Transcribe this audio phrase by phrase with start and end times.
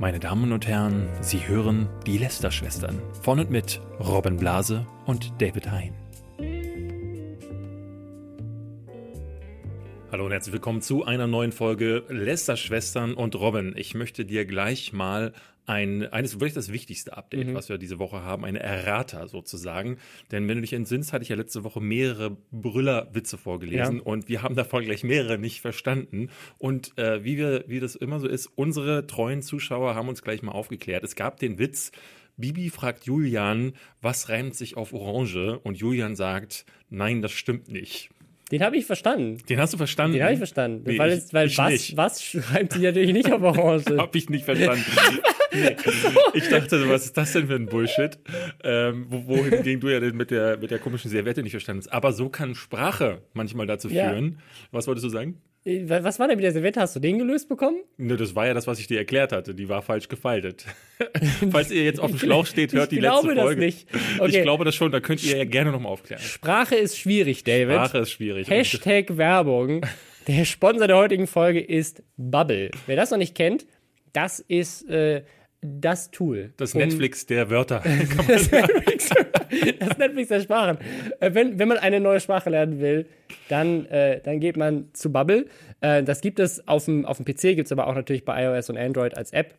[0.00, 5.72] Meine Damen und Herren, Sie hören die Lester-Schwestern von und mit Robin Blase und David
[5.72, 5.92] Hein.
[10.12, 13.74] Hallo und herzlich willkommen zu einer neuen Folge Lester-Schwestern und Robin.
[13.76, 15.32] Ich möchte dir gleich mal
[15.68, 17.54] ein, eines wirklich das wichtigste Update, mhm.
[17.54, 19.98] was wir diese Woche haben, eine Errata sozusagen.
[20.32, 24.02] Denn wenn du dich entsinnst, hatte ich ja letzte Woche mehrere Brüllerwitze vorgelesen ja.
[24.02, 26.30] und wir haben davon gleich mehrere nicht verstanden.
[26.56, 30.42] Und äh, wie, wir, wie das immer so ist, unsere treuen Zuschauer haben uns gleich
[30.42, 31.04] mal aufgeklärt.
[31.04, 31.92] Es gab den Witz,
[32.38, 35.58] Bibi fragt Julian, was reimt sich auf Orange?
[35.64, 38.10] Und Julian sagt, nein, das stimmt nicht.
[38.50, 39.38] Den habe ich verstanden.
[39.48, 40.14] Den hast du verstanden?
[40.14, 40.82] Den habe ich verstanden.
[40.86, 41.96] Nee, weil, ich, weil ich was, nicht.
[41.96, 43.84] was schreibt sich natürlich nicht auf Orange?
[43.98, 44.84] habe ich nicht verstanden.
[45.52, 45.76] nee.
[46.34, 48.18] Ich dachte, was ist das denn für ein Bullshit?
[48.62, 51.92] Ähm, wo, wohingegen du ja mit der, mit der komischen Servette nicht verstanden hast.
[51.92, 54.30] Aber so kann Sprache manchmal dazu führen.
[54.32, 54.68] Ja.
[54.72, 55.40] Was wolltest du sagen?
[55.64, 56.80] Äh, was war denn mit der Servette?
[56.80, 57.78] Hast du den gelöst bekommen?
[57.96, 59.54] Ne, das war ja das, was ich dir erklärt hatte.
[59.54, 60.64] Die war falsch gefaltet.
[61.50, 63.34] Falls ihr jetzt auf dem Schlauch steht, hört die letzte Folge.
[63.34, 64.20] Ich glaube das nicht.
[64.20, 64.36] Okay.
[64.36, 64.92] Ich glaube das schon.
[64.92, 66.22] Da könnt ihr ja gerne nochmal aufklären.
[66.22, 67.74] Sprache ist schwierig, David.
[67.74, 68.48] Sprache ist schwierig.
[68.48, 69.84] Hashtag Werbung.
[70.26, 72.70] Der Sponsor der heutigen Folge ist Bubble.
[72.86, 73.66] Wer das noch nicht kennt,
[74.12, 75.22] das ist äh,
[75.60, 76.52] das Tool.
[76.56, 77.82] Das um, Netflix der Wörter.
[78.28, 79.10] das, Netflix,
[79.78, 80.78] das, Netflix, der Sprachen.
[81.20, 83.06] Äh, wenn, wenn man eine neue Sprache lernen will,
[83.48, 85.46] dann, äh, dann geht man zu Bubble.
[85.80, 88.44] Äh, das gibt es auf dem, auf dem PC, gibt es aber auch natürlich bei
[88.44, 89.54] iOS und Android als App.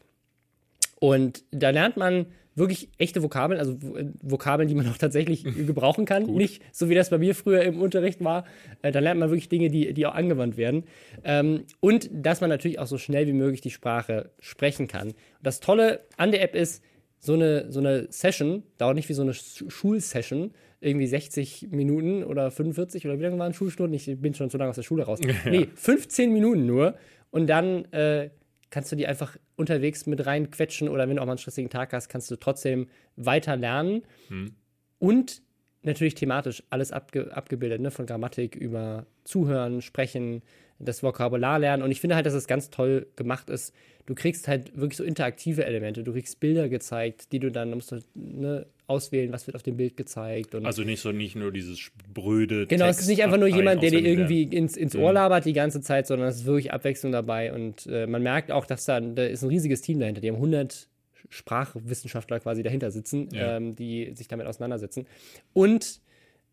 [0.99, 2.27] Und da lernt man
[2.59, 3.77] wirklich echte Vokabeln, also
[4.21, 6.25] Vokabeln, die man auch tatsächlich gebrauchen kann.
[6.25, 6.35] Gut.
[6.35, 8.45] Nicht so wie das bei mir früher im Unterricht war.
[8.81, 10.83] Äh, da lernt man wirklich Dinge, die, die auch angewandt werden.
[11.23, 15.07] Ähm, und dass man natürlich auch so schnell wie möglich die Sprache sprechen kann.
[15.07, 16.83] Und das Tolle an der App ist,
[17.19, 20.51] so eine, so eine Session dauert nicht wie so eine Schulsession,
[20.81, 23.93] irgendwie 60 Minuten oder 45 oder wie lange waren Schulstunden?
[23.93, 25.19] Ich bin schon zu lange aus der Schule raus.
[25.27, 25.51] Ja.
[25.51, 26.95] Nee, 15 Minuten nur.
[27.31, 28.29] Und dann äh,
[28.69, 31.93] kannst du die einfach unterwegs mit reinquetschen oder wenn du auch mal einen stressigen Tag
[31.93, 34.03] hast, kannst du trotzdem weiter lernen.
[34.27, 34.55] Hm.
[34.99, 35.41] Und
[35.81, 37.91] natürlich thematisch alles abge abgebildet, ne?
[37.91, 40.41] von Grammatik über Zuhören, Sprechen,
[40.79, 41.83] das Vokabular lernen.
[41.83, 43.73] Und ich finde halt, dass es das ganz toll gemacht ist.
[44.05, 46.03] Du kriegst halt wirklich so interaktive Elemente.
[46.03, 49.77] Du kriegst Bilder gezeigt, die du dann musst du, ne, auswählen, was wird auf dem
[49.77, 50.55] Bild gezeigt.
[50.55, 52.67] also nicht so nicht nur dieses spröde.
[52.67, 55.45] Genau, Text es ist nicht einfach nur jemand, der dir irgendwie ins, ins Ohr labert
[55.45, 57.53] die ganze Zeit, sondern es ist wirklich Abwechslung dabei.
[57.53, 60.21] Und äh, man merkt auch, dass da, da ist ein riesiges Team dahinter.
[60.21, 60.87] Die haben 100
[61.29, 63.57] Sprachwissenschaftler quasi dahinter sitzen, ja.
[63.57, 65.05] ähm, die sich damit auseinandersetzen.
[65.53, 66.01] Und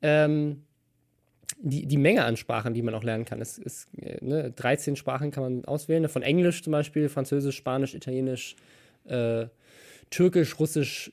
[0.02, 0.62] ähm,
[1.58, 3.40] die, die Menge an Sprachen, die man auch lernen kann.
[3.40, 3.88] Es ist,
[4.20, 8.56] ne, 13 Sprachen kann man auswählen, ne, von Englisch zum Beispiel, Französisch, Spanisch, Italienisch,
[9.06, 9.46] äh,
[10.10, 11.12] Türkisch, Russisch,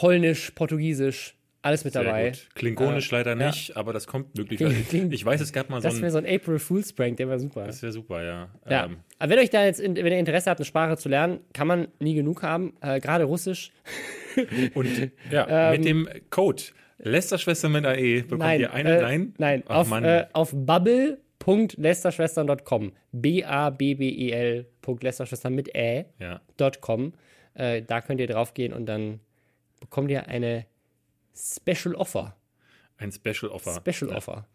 [0.00, 2.30] Polnisch, Portugiesisch, alles mit Sehr dabei.
[2.30, 2.48] Gut.
[2.54, 3.76] Klingonisch äh, leider nicht, ja.
[3.76, 4.80] aber das kommt möglicherweise.
[4.84, 5.92] Kling, ich weiß, es gab mal so ein.
[5.92, 7.66] Das wäre so ein April Fool's Prank, der wäre super.
[7.66, 8.48] Das wäre super, ja.
[8.66, 8.86] ja.
[8.86, 8.96] Ähm.
[9.18, 11.88] Aber wenn euch da jetzt, wenn ihr Interesse habt, eine Sprache zu lernen, kann man
[11.98, 12.72] nie genug haben.
[12.80, 13.72] Äh, Gerade Russisch.
[14.74, 16.62] Und ja, ähm, mit dem Code
[16.96, 18.96] Lästerschwester mit AE bekommt nein, ihr eine.
[18.96, 22.92] Äh, nein, nein, Ach, auf, äh, auf bubble.lästerschwestern.com.
[23.12, 27.12] B-A-B-B-E-L.lästerschwestern mit Ä.com.
[27.54, 27.54] Ja.
[27.54, 29.20] Äh, da könnt ihr drauf gehen und dann
[29.80, 30.66] bekommt ihr eine
[31.34, 32.36] Special Offer.
[32.98, 33.82] Ein Special Offer.
[33.84, 34.46] Special Offer.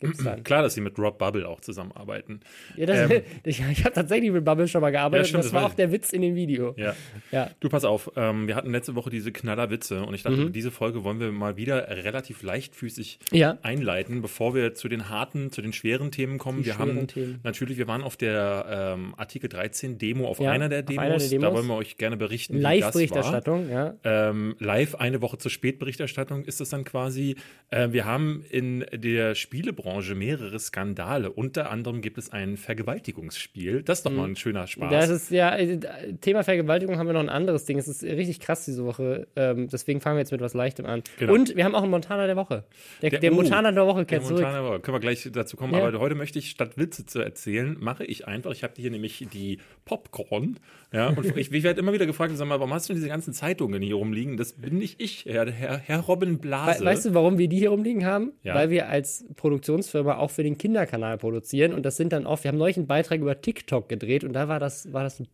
[0.00, 0.42] Gibt's dann.
[0.44, 2.40] Klar, dass sie mit Rob Bubble auch zusammenarbeiten.
[2.76, 5.26] Ja, das, ähm, ich, ich habe tatsächlich mit Bubble schon mal gearbeitet.
[5.26, 6.74] Ja, stimmt, das, das war auch der Witz in dem Video.
[6.76, 6.94] Ja.
[7.32, 7.50] ja.
[7.60, 8.10] Du, pass auf.
[8.16, 10.52] Ähm, wir hatten letzte Woche diese Knallerwitze und ich dachte, mhm.
[10.52, 13.58] diese Folge wollen wir mal wieder relativ leichtfüßig ja.
[13.62, 16.58] einleiten, bevor wir zu den harten, zu den schweren Themen kommen.
[16.58, 17.40] Die wir haben Themen.
[17.42, 21.02] natürlich, wir waren auf der ähm, Artikel 13 Demo auf, einer der, Demos.
[21.02, 21.48] einer der Demos.
[21.48, 22.58] Da wollen wir euch gerne berichten.
[22.58, 23.94] Live-Berichterstattung, ja.
[24.04, 27.36] Ähm, live eine Woche zur Spätberichterstattung ist das dann quasi.
[27.70, 31.30] Äh, wir haben in der Spielebranche mehrere Skandale.
[31.30, 33.82] Unter anderem gibt es ein Vergewaltigungsspiel.
[33.82, 34.16] Das ist doch mhm.
[34.16, 34.90] mal ein schöner Spaß.
[34.90, 35.78] Das ist ja, äh,
[36.20, 37.78] Thema Vergewaltigung haben wir noch ein anderes Ding.
[37.78, 39.28] Es ist richtig krass diese Woche.
[39.36, 41.02] Ähm, deswegen fangen wir jetzt mit was Leichtem an.
[41.18, 41.32] Genau.
[41.32, 42.64] Und wir haben auch einen Montana der Woche.
[43.00, 44.42] Der, der, der oh, Montana der Woche kehrt zurück.
[44.42, 44.80] Montana der Woche.
[44.80, 45.74] Können wir gleich dazu kommen.
[45.74, 45.86] Ja.
[45.86, 49.26] Aber heute möchte ich, statt Witze zu erzählen, mache ich einfach, ich habe hier nämlich
[49.32, 50.58] die Popcorn.
[50.92, 53.32] Ja, und ich, ich werde immer wieder gefragt, sag mal, warum hast du diese ganzen
[53.32, 54.36] Zeitungen hier rumliegen?
[54.36, 56.84] Das bin nicht ich, Herr, Herr, Herr Robin Blase.
[56.84, 58.32] weißt du, warum wir die hier rumliegen haben?
[58.42, 58.54] Ja.
[58.54, 62.50] Weil wir als Produktionsfirma auch für den Kinderkanal produzieren und das sind dann oft, wir
[62.50, 65.28] haben neulich einen Beitrag über TikTok gedreht und da war das, war das ein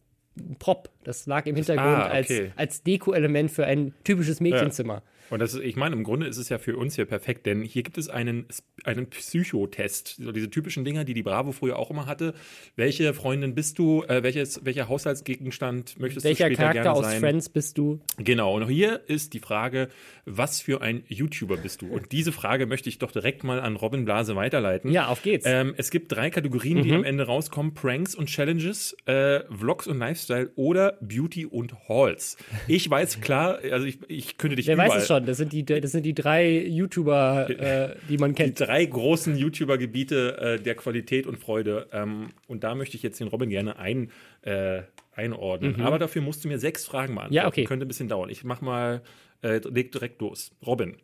[0.58, 0.88] Prop.
[1.04, 2.14] Das lag im Hintergrund ah, okay.
[2.16, 5.02] als, als Deko-Element für ein typisches Mädchenzimmer.
[5.32, 7.62] Und das ist, ich meine, im Grunde ist es ja für uns hier perfekt, denn
[7.62, 8.44] hier gibt es einen,
[8.84, 10.16] einen Psychotest.
[10.18, 12.34] So diese typischen Dinger, die die Bravo früher auch immer hatte.
[12.76, 14.02] Welche Freundin bist du?
[14.02, 17.20] Äh, welches, welcher Haushaltsgegenstand möchtest Welcher du später Charakter gerne aus sein?
[17.20, 18.00] Friends bist du?
[18.18, 19.88] Genau, und hier ist die Frage,
[20.26, 21.86] was für ein YouTuber bist du?
[21.86, 24.90] Und diese Frage möchte ich doch direkt mal an Robin Blase weiterleiten.
[24.90, 25.46] Ja, auf geht's.
[25.48, 26.82] Ähm, es gibt drei Kategorien, Mhm.
[26.82, 32.36] die am Ende rauskommen: Pranks und Challenges, äh, Vlogs und Lifestyle oder Beauty und Hauls.
[32.68, 35.21] Ich weiß klar, also ich, ich könnte dich Wer überall, weiß es schon?
[35.26, 38.60] Das sind die, das sind die drei YouTuber, äh, die man die kennt.
[38.60, 41.88] drei großen YouTuber-Gebiete äh, der Qualität und Freude.
[41.92, 44.10] Ähm, und da möchte ich jetzt den Robin gerne ein,
[44.42, 44.82] äh,
[45.14, 45.80] einordnen.
[45.82, 47.32] Aber dafür musst du mir sechs Fragen beantworten.
[47.34, 47.36] Mhm.
[47.36, 47.64] Ja, okay.
[47.64, 48.30] Könnte ein bisschen dauern.
[48.30, 49.02] Ich mach mal,
[49.42, 50.52] äh, leg direkt los.
[50.66, 50.96] Robin,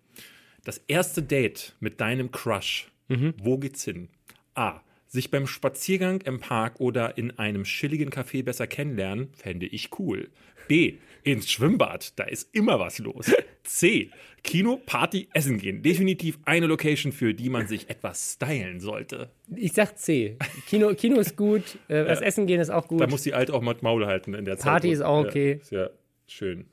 [0.65, 3.35] das erste Date mit deinem Crush, Mhm.
[3.39, 4.09] wo geht's hin?
[4.55, 4.81] A.
[5.09, 10.29] Sich beim Spaziergang im Park oder in einem chilligen Café besser kennenlernen, fände ich cool.
[10.69, 10.99] B.
[11.25, 13.33] Ins Schwimmbad, da ist immer was los.
[13.65, 14.11] C.
[14.45, 15.83] Kino, Party, Essen gehen.
[15.83, 19.31] Definitiv eine Location, für die man sich etwas stylen sollte.
[19.55, 20.37] Ich sag C.
[20.69, 23.01] Kino, Kino ist gut, äh, das Essen gehen ist auch gut.
[23.01, 24.73] Da muss die Alte auch mal Maul halten in der Zeit.
[24.73, 25.53] Party ist auch okay.
[25.53, 25.91] Ja, ist ja
[26.27, 26.67] schön.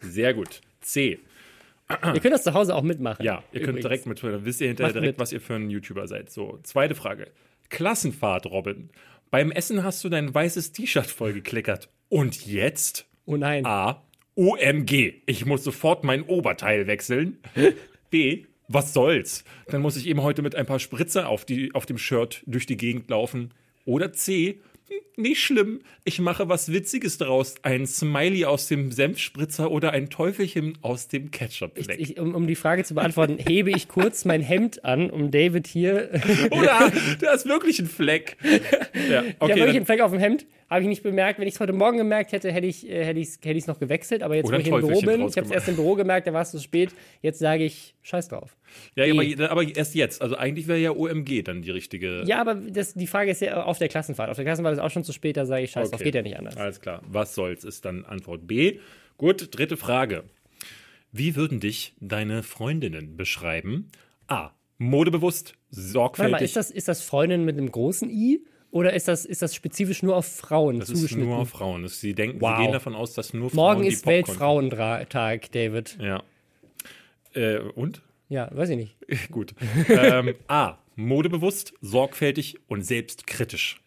[0.00, 0.60] Sehr gut.
[0.80, 1.18] C.
[2.14, 3.24] Ihr könnt das zu Hause auch mitmachen.
[3.24, 3.82] Ja, ihr könnt übrigens.
[3.82, 5.20] direkt mit, dann wisst ihr hinterher Macht direkt, mit.
[5.20, 6.30] was ihr für ein YouTuber seid.
[6.30, 7.28] So, zweite Frage.
[7.70, 8.90] Klassenfahrt, Robin.
[9.30, 11.88] Beim Essen hast du dein weißes T-Shirt vollgekleckert.
[12.08, 13.06] Und jetzt?
[13.24, 13.64] Oh nein.
[13.64, 14.02] A.
[14.34, 15.22] OMG.
[15.26, 17.38] Ich muss sofort mein Oberteil wechseln.
[18.10, 18.44] B.
[18.68, 19.44] Was soll's?
[19.68, 22.66] Dann muss ich eben heute mit ein paar Spritzer auf, die, auf dem Shirt durch
[22.66, 23.52] die Gegend laufen.
[23.84, 24.60] Oder C.
[25.16, 25.80] Nicht schlimm.
[26.04, 27.54] Ich mache was Witziges draus.
[27.62, 32.00] Ein Smiley aus dem Senfspritzer oder ein Teufelchen aus dem Ketchup-Fleck.
[32.00, 35.66] Ich, um, um die Frage zu beantworten, hebe ich kurz mein Hemd an, um David
[35.66, 36.10] hier.
[36.50, 36.90] Oder
[37.20, 38.36] da ist wirklich ein Fleck.
[39.08, 39.56] Ja, ich habe okay.
[39.56, 40.46] wirklich einen Fleck auf dem Hemd.
[40.72, 41.38] Habe ich nicht bemerkt.
[41.38, 43.78] Wenn ich es heute Morgen gemerkt hätte, hätte ich es hätte ich's, hätte ich's noch
[43.78, 44.22] gewechselt.
[44.22, 46.26] Aber jetzt, Oder wo ich im Büro bin, ich habe es erst im Büro gemerkt,
[46.26, 46.92] da war es zu spät.
[47.20, 48.56] Jetzt sage ich, scheiß drauf.
[48.94, 50.22] ja, aber, aber erst jetzt.
[50.22, 52.22] Also eigentlich wäre ja OMG dann die richtige.
[52.24, 54.30] Ja, aber das, die Frage ist ja auf der Klassenfahrt.
[54.30, 56.04] Auf der Klassenfahrt ist auch schon zu spät, da sage ich, scheiß drauf, Okay.
[56.04, 56.56] geht ja nicht anders.
[56.56, 57.02] Alles klar.
[57.06, 58.78] Was soll's ist dann Antwort B.
[59.18, 60.24] Gut, dritte Frage.
[61.12, 63.88] Wie würden dich deine Freundinnen beschreiben?
[64.26, 64.52] A.
[64.78, 66.32] Modebewusst, Warte sorgfältig.
[66.32, 68.42] mal, ist das, ist das Freundin mit einem großen I?
[68.72, 71.28] Oder ist das, ist das spezifisch nur auf Frauen das ist zugeschnitten?
[71.28, 71.82] nur auf Frauen.
[71.84, 72.56] Das- Sie denken, Wow.
[72.56, 75.98] sie gehen davon aus, dass nur Frauen Morgen ist Weltfrauentag, David.
[76.00, 76.22] Ja.
[77.34, 78.02] Äh, und?
[78.28, 78.96] Ja, weiß ich nicht.
[79.30, 79.54] Gut.
[79.88, 80.78] ähm, A.
[80.96, 83.80] Modebewusst, sorgfältig und selbstkritisch.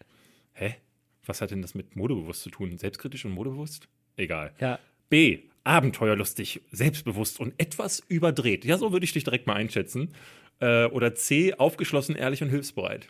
[0.54, 0.76] Hä?
[1.24, 2.78] Was hat denn das mit modebewusst zu tun?
[2.78, 3.88] Selbstkritisch und modebewusst?
[4.16, 4.52] Egal.
[4.60, 4.78] Ja.
[5.08, 5.40] B.
[5.64, 8.64] Abenteuerlustig, selbstbewusst und etwas überdreht.
[8.64, 10.14] Ja, so würde ich dich direkt mal einschätzen.
[10.60, 11.54] Äh, oder C.
[11.54, 13.08] Aufgeschlossen, ehrlich und hilfsbereit.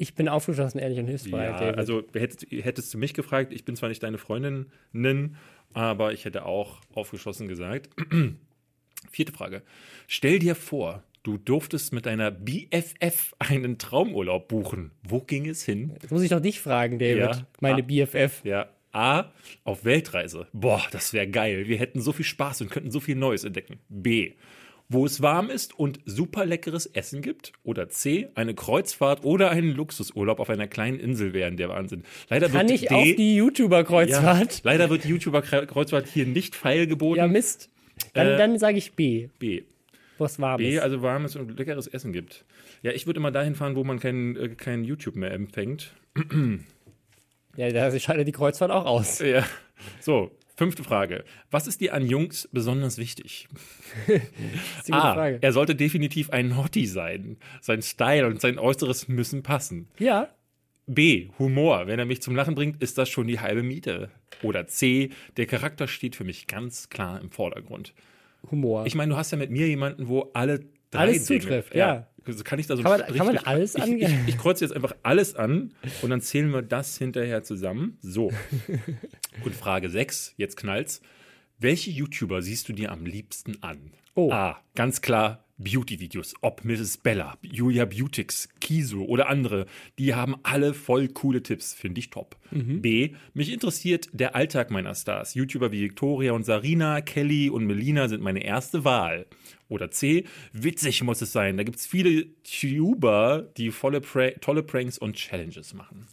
[0.00, 1.78] Ich bin aufgeschlossen, ehrlich und hilfsbereit, ja, David.
[1.78, 5.36] also hättest, hättest du mich gefragt, ich bin zwar nicht deine Freundinnen,
[5.74, 7.90] aber ich hätte auch aufgeschlossen gesagt.
[9.10, 9.62] Vierte Frage.
[10.06, 14.90] Stell dir vor, du durftest mit deiner BFF einen Traumurlaub buchen.
[15.02, 15.92] Wo ging es hin?
[16.00, 17.18] Jetzt muss ich doch dich fragen, David.
[17.18, 17.46] Ja.
[17.60, 17.86] Meine Ah.
[17.86, 18.40] BFF.
[18.44, 19.30] Ja, A,
[19.64, 20.48] auf Weltreise.
[20.52, 21.68] Boah, das wäre geil.
[21.68, 23.78] Wir hätten so viel Spaß und könnten so viel Neues entdecken.
[23.88, 24.32] B,
[24.92, 27.52] wo es warm ist und super leckeres Essen gibt.
[27.62, 32.02] Oder C, eine Kreuzfahrt oder einen Luxusurlaub auf einer kleinen Insel wären der Wahnsinn.
[32.28, 34.60] Leider Kann wird ich D, auf die ja, YouTuber-Kreuzfahrt?
[34.64, 37.18] leider wird die YouTuber-Kreuzfahrt hier nicht feilgeboten.
[37.18, 37.70] Ja, Mist.
[38.14, 39.62] Dann, Äh, dann sage ich B, B.
[40.18, 40.80] wo es warm B, ist.
[40.82, 42.44] also warmes und leckeres Essen gibt.
[42.82, 45.92] Ja, ich würde immer dahin fahren, wo man kein, äh, kein YouTube mehr empfängt.
[47.56, 49.18] Ja, da scheidet die Kreuzfahrt auch aus.
[49.20, 49.44] Ja.
[50.00, 51.24] So, fünfte Frage.
[51.50, 53.48] Was ist dir an Jungs besonders wichtig?
[54.90, 55.14] A.
[55.14, 55.38] Frage.
[55.40, 57.38] Er sollte definitiv ein Hottie sein.
[57.62, 59.88] Sein Style und sein Äußeres müssen passen.
[59.98, 60.28] Ja,
[60.86, 61.28] B.
[61.38, 61.86] Humor.
[61.86, 64.10] Wenn er mich zum Lachen bringt, ist das schon die halbe Miete.
[64.42, 65.10] Oder C.
[65.38, 67.94] Der Charakter steht für mich ganz klar im Vordergrund.
[68.50, 68.84] Humor.
[68.86, 71.92] Ich meine, du hast ja mit mir jemanden, wo alle drei Alles Dinge, zutrifft, ja.
[71.92, 72.04] Also
[72.44, 74.64] kann ich da so Kann man- einen kann man Strich- alles ich, ich, ich kreuze
[74.64, 75.72] jetzt einfach alles an
[76.02, 77.98] und dann zählen wir das hinterher zusammen.
[78.00, 78.32] So.
[79.44, 81.00] und Frage 6, jetzt knallt's.
[81.58, 83.92] Welche YouTuber siehst du dir am liebsten an?
[84.14, 84.32] Oh.
[84.32, 84.60] A.
[84.74, 86.34] Ganz klar Beauty-Videos.
[86.40, 86.98] Ob Mrs.
[86.98, 89.66] Bella, Julia Beautix, Kiso oder andere.
[89.98, 91.74] Die haben alle voll coole Tipps.
[91.74, 92.36] Finde ich top.
[92.50, 92.82] Mhm.
[92.82, 93.14] B.
[93.34, 95.34] Mich interessiert der Alltag meiner Stars.
[95.34, 99.26] YouTuber wie Victoria und Sarina, Kelly und Melina sind meine erste Wahl.
[99.68, 100.24] Oder C.
[100.52, 101.56] Witzig muss es sein.
[101.56, 106.06] Da gibt es viele YouTuber, die volle pra tolle Pranks und Challenges machen.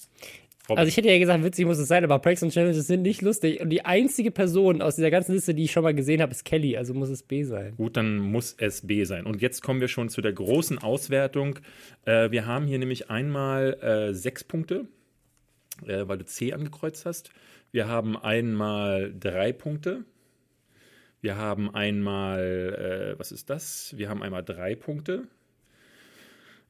[0.69, 0.79] Robin.
[0.79, 3.21] Also ich hätte ja gesagt, witzig muss es sein, aber Pranks und Challenges sind nicht
[3.21, 3.61] lustig.
[3.61, 6.45] Und die einzige Person aus dieser ganzen Liste, die ich schon mal gesehen habe, ist
[6.45, 6.77] Kelly.
[6.77, 7.75] Also muss es B sein.
[7.77, 9.25] Gut, dann muss es B sein.
[9.25, 11.59] Und jetzt kommen wir schon zu der großen Auswertung.
[12.05, 14.85] Äh, wir haben hier nämlich einmal äh, sechs Punkte,
[15.85, 17.31] äh, weil du C angekreuzt hast.
[17.71, 20.05] Wir haben einmal drei Punkte,
[21.21, 23.93] Wir haben einmal, äh, was ist das?
[23.97, 25.23] Wir haben einmal drei Punkte.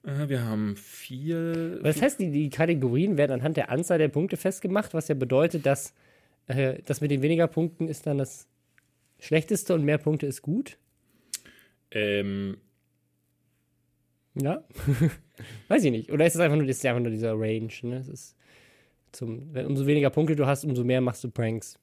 [0.04, 1.80] Äh, wir haben vier.
[1.82, 5.66] Das heißt, die, die Kategorien werden anhand der Anzahl der Punkte festgemacht, was ja bedeutet,
[5.66, 5.94] dass
[6.48, 8.48] äh, das mit den weniger Punkten ist dann das
[9.20, 10.78] Schlechteste und mehr Punkte ist gut.
[11.92, 12.58] Ähm,
[14.36, 14.64] Ja.
[15.68, 16.12] Weiß ich nicht.
[16.12, 17.98] Oder ist es einfach nur, das ist einfach nur dieser Range, ne?
[17.98, 18.36] Es ist
[19.12, 21.80] zum, wenn umso weniger Punkte du hast, umso mehr machst du Pranks.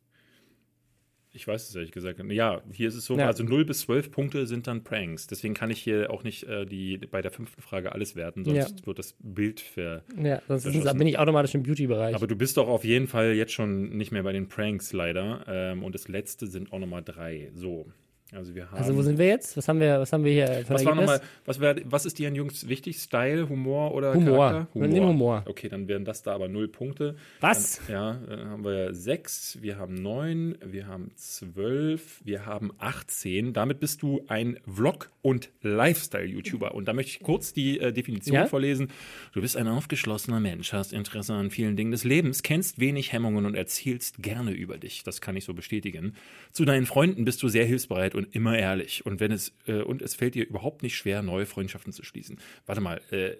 [1.34, 2.20] Ich weiß es ehrlich gesagt.
[2.30, 3.26] Ja, hier ist es so, Ja.
[3.26, 5.26] also 0 bis 12 Punkte sind dann Pranks.
[5.26, 8.86] Deswegen kann ich hier auch nicht äh, die, bei der fünften Frage alles werten, sonst
[8.86, 10.02] wird das Bild ver.
[10.16, 10.64] Ja, sonst
[10.96, 12.14] bin ich automatisch im Beauty-Bereich.
[12.14, 15.44] Aber du bist doch auf jeden Fall jetzt schon nicht mehr bei den Pranks leider.
[15.48, 17.50] Ähm, und das letzte sind auch nochmal drei.
[17.54, 17.86] So.
[18.32, 18.78] Also wir haben.
[18.78, 19.56] Also wo sind wir jetzt?
[19.56, 22.28] Was haben wir, was haben wir hier was war nochmal, was, wär, was ist dir
[22.28, 22.98] an Jungs wichtig?
[22.98, 24.50] Style, Humor oder Humor.
[24.50, 24.80] Charakter?
[24.80, 25.42] Wir nehmen Humor.
[25.46, 27.16] Okay, dann wären das da aber null Punkte.
[27.40, 27.80] Was?
[27.86, 33.52] Dann, ja, dann haben wir sechs, wir haben neun, wir haben zwölf, wir haben 18.
[33.52, 36.74] Damit bist du ein Vlog- und Lifestyle-YouTuber.
[36.74, 38.46] Und da möchte ich kurz die äh, Definition Ja?
[38.46, 38.88] vorlesen.
[39.32, 43.46] Du bist ein aufgeschlossener Mensch, hast Interesse an vielen Dingen des Lebens, kennst wenig Hemmungen
[43.46, 45.02] und erzählst gerne über dich.
[45.04, 46.14] Das kann ich so bestätigen.
[46.52, 49.04] Zu deinen Freunden bist du sehr hilfsbereit und immer ehrlich.
[49.06, 52.38] Und wenn es äh, und es fällt dir überhaupt nicht schwer, neue Freundschaften zu schließen.
[52.66, 53.30] Warte mal, äh,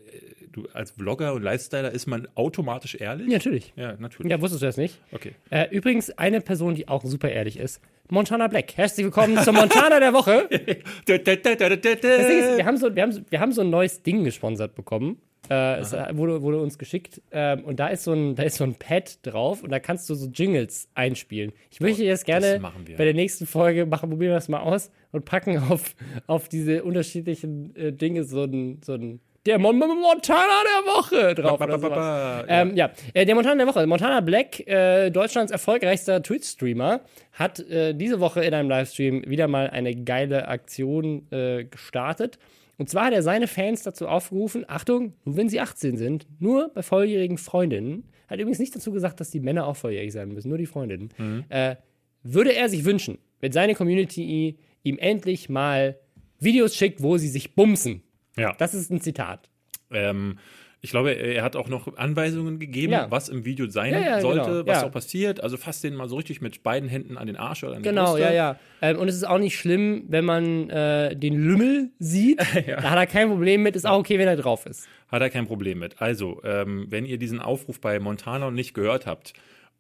[0.52, 3.26] du als Vlogger und Lifestyler ist man automatisch ehrlich?
[3.28, 3.72] Ja, natürlich.
[3.76, 4.30] Ja, natürlich.
[4.30, 5.00] Ja, wusstest du das nicht?
[5.12, 5.32] Okay.
[5.50, 8.76] Äh, übrigens, eine Person, die auch super ehrlich ist, Montana Black.
[8.76, 10.48] Herzlich willkommen zum Montana der Woche.
[11.06, 14.24] Das Ding ist, wir, haben so, wir, haben, so- wir haben so ein neues Ding
[14.24, 15.18] gesponsert bekommen.
[15.50, 18.64] Äh, es wurde, wurde uns geschickt ähm, und da ist, so ein, da ist so
[18.64, 21.52] ein Pad drauf und da kannst du so Jingles einspielen.
[21.70, 22.96] Ich möchte jetzt gerne machen wir.
[22.96, 25.94] bei der nächsten Folge machen, probieren wir das mal aus und packen auf,
[26.26, 31.34] auf diese unterschiedlichen äh, Dinge so ein, so ein der Mon Mon Montana der Woche
[31.34, 31.58] drauf.
[31.58, 33.86] Ba, ba, ba, Ähm, ja, äh, der Montana der Woche.
[33.86, 39.68] Montana Black, äh, Deutschlands erfolgreichster Twitch-Streamer, hat äh, diese Woche in einem Livestream wieder mal
[39.68, 42.38] eine geile Aktion äh, gestartet.
[42.76, 46.70] Und zwar hat er seine Fans dazu aufgerufen, Achtung, nur wenn sie 18 sind, nur
[46.70, 50.48] bei volljährigen Freundinnen, hat übrigens nicht dazu gesagt, dass die Männer auch volljährig sein müssen,
[50.48, 51.10] nur die Freundinnen,
[51.48, 51.76] äh,
[52.22, 55.98] würde er sich wünschen, wenn seine Community ihm endlich mal
[56.40, 58.02] Videos schickt, wo sie sich bumsen.
[58.36, 58.54] Ja.
[58.58, 59.50] Das ist ein Zitat.
[59.90, 60.38] Ähm,
[60.84, 63.10] ich glaube, er hat auch noch Anweisungen gegeben, Ja.
[63.10, 65.42] was im Video sein Ja, ja, sollte, genau, was auch passiert.
[65.42, 68.12] Also fasst den mal so richtig mit beiden Händen an den Arsch oder an Genau,
[68.12, 68.20] Brüste.
[68.20, 68.58] ja, ja.
[68.82, 72.38] Ähm, und es ist auch nicht schlimm, wenn man äh, den Lümmel sieht.
[72.66, 73.76] Da hat er kein Problem mit.
[73.76, 74.86] Ist auch okay, wenn er drauf ist.
[75.08, 76.00] Hat er kein Problem mit.
[76.02, 79.32] Also, ähm, wenn ihr diesen Aufruf bei Montana nicht gehört habt,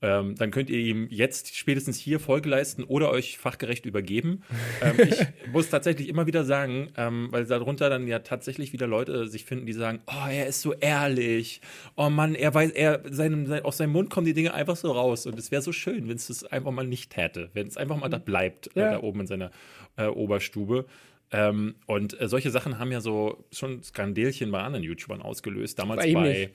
[0.04, 4.42] ähm, dann könnt ihr ihm jetzt spätestens hier Folge leisten oder euch fachgerecht übergeben.
[4.82, 9.26] ähm, ich muss tatsächlich immer wieder sagen, ähm, weil darunter dann ja tatsächlich wieder Leute
[9.28, 11.62] sich finden, die sagen, oh, er ist so ehrlich.
[11.96, 14.92] Oh Mann, er weiß, er, seinem, sein, aus seinem Mund kommen die Dinge einfach so
[14.92, 15.24] raus.
[15.24, 17.96] Und es wäre so schön, wenn es das einfach mal nicht täte, wenn es einfach
[17.96, 18.88] mal da bleibt, Ja.
[18.88, 19.52] äh, da oben in seiner
[19.96, 20.84] äh, Oberstube.
[21.32, 25.78] Ähm, und äh, solche Sachen haben ja so schon Skandelchen bei anderen YouTubern ausgelöst.
[25.78, 26.50] Damals Bei bei.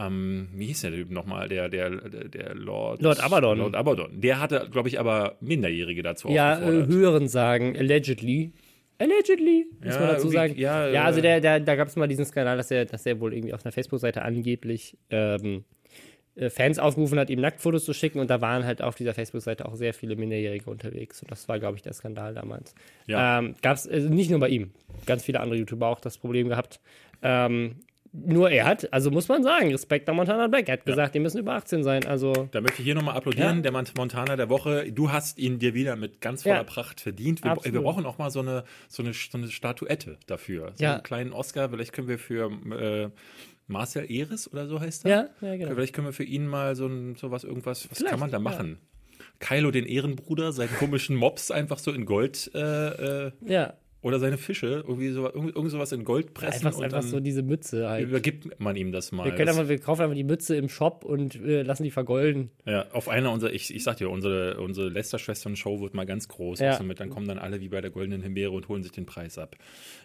[0.00, 1.48] Ähm, wie hieß der Typ nochmal?
[1.48, 3.02] Der, der, der, Lord.
[3.02, 3.58] Lord Abaddon.
[3.58, 4.20] Lord Abaddon.
[4.20, 8.52] Der hatte, glaube ich, aber Minderjährige dazu Ja, äh, hören sagen, allegedly.
[8.98, 10.54] Allegedly, muss Ja, man dazu sagen.
[10.56, 13.06] ja, ja also äh, der, der, da gab es mal diesen Skandal, dass er, dass
[13.06, 15.64] er wohl irgendwie auf einer Facebook-Seite angeblich ähm,
[16.34, 19.66] äh, Fans aufgerufen hat, ihm Nacktfotos zu schicken und da waren halt auf dieser Facebook-Seite
[19.66, 21.22] auch sehr viele Minderjährige unterwegs.
[21.22, 22.74] Und das war, glaube ich, der Skandal damals.
[23.06, 23.38] Ja.
[23.38, 24.70] Ähm, Gab es also nicht nur bei ihm,
[25.06, 26.80] ganz viele andere YouTuber auch das Problem gehabt.
[27.22, 27.76] Ähm,
[28.12, 30.68] nur er hat, also muss man sagen, Respekt an Montana Black.
[30.68, 32.04] Er hat gesagt, die müssen über 18 sein.
[32.06, 33.56] Also Da möchte ich hier nochmal applaudieren.
[33.58, 33.62] Ja.
[33.62, 34.90] Der Mont- Montana der Woche.
[34.90, 36.62] Du hast ihn dir wieder mit ganz voller Ja.
[36.64, 37.44] Pracht verdient.
[37.44, 40.72] Wir, wir brauchen auch mal so eine, so eine, so eine Statuette dafür.
[40.74, 40.94] So Ja.
[40.94, 41.68] einen kleinen Oscar.
[41.70, 43.10] Vielleicht können wir für äh,
[43.68, 45.10] Marcel Eris oder so heißt er.
[45.10, 45.74] ja, ja genau.
[45.74, 48.38] Vielleicht können wir für ihn mal so ein, sowas, irgendwas, was Vielleicht, kann man da
[48.38, 48.42] ja.
[48.42, 48.78] machen?
[49.38, 54.38] Kylo, den Ehrenbruder, seinen komischen Mops einfach so in Gold äh, äh, Ja, oder seine
[54.38, 57.42] Fische, irgendwie so, irgend, irgend sowas in Gold pressen einfach, und einfach dann so diese
[57.42, 58.08] Mütze halt.
[58.08, 59.26] übergibt man ihm das mal.
[59.26, 62.50] Wir, können einfach, wir kaufen einfach die Mütze im Shop und äh, lassen die vergolden.
[62.64, 66.60] Ja, auf einer unserer, ich, ich sag dir, unsere, unsere Lester-Schwestern-Show wird mal ganz groß.
[66.60, 66.72] Ja.
[66.72, 66.82] Ja.
[66.82, 69.36] Mit, dann kommen dann alle wie bei der Goldenen Himbeere und holen sich den Preis
[69.36, 69.56] ab.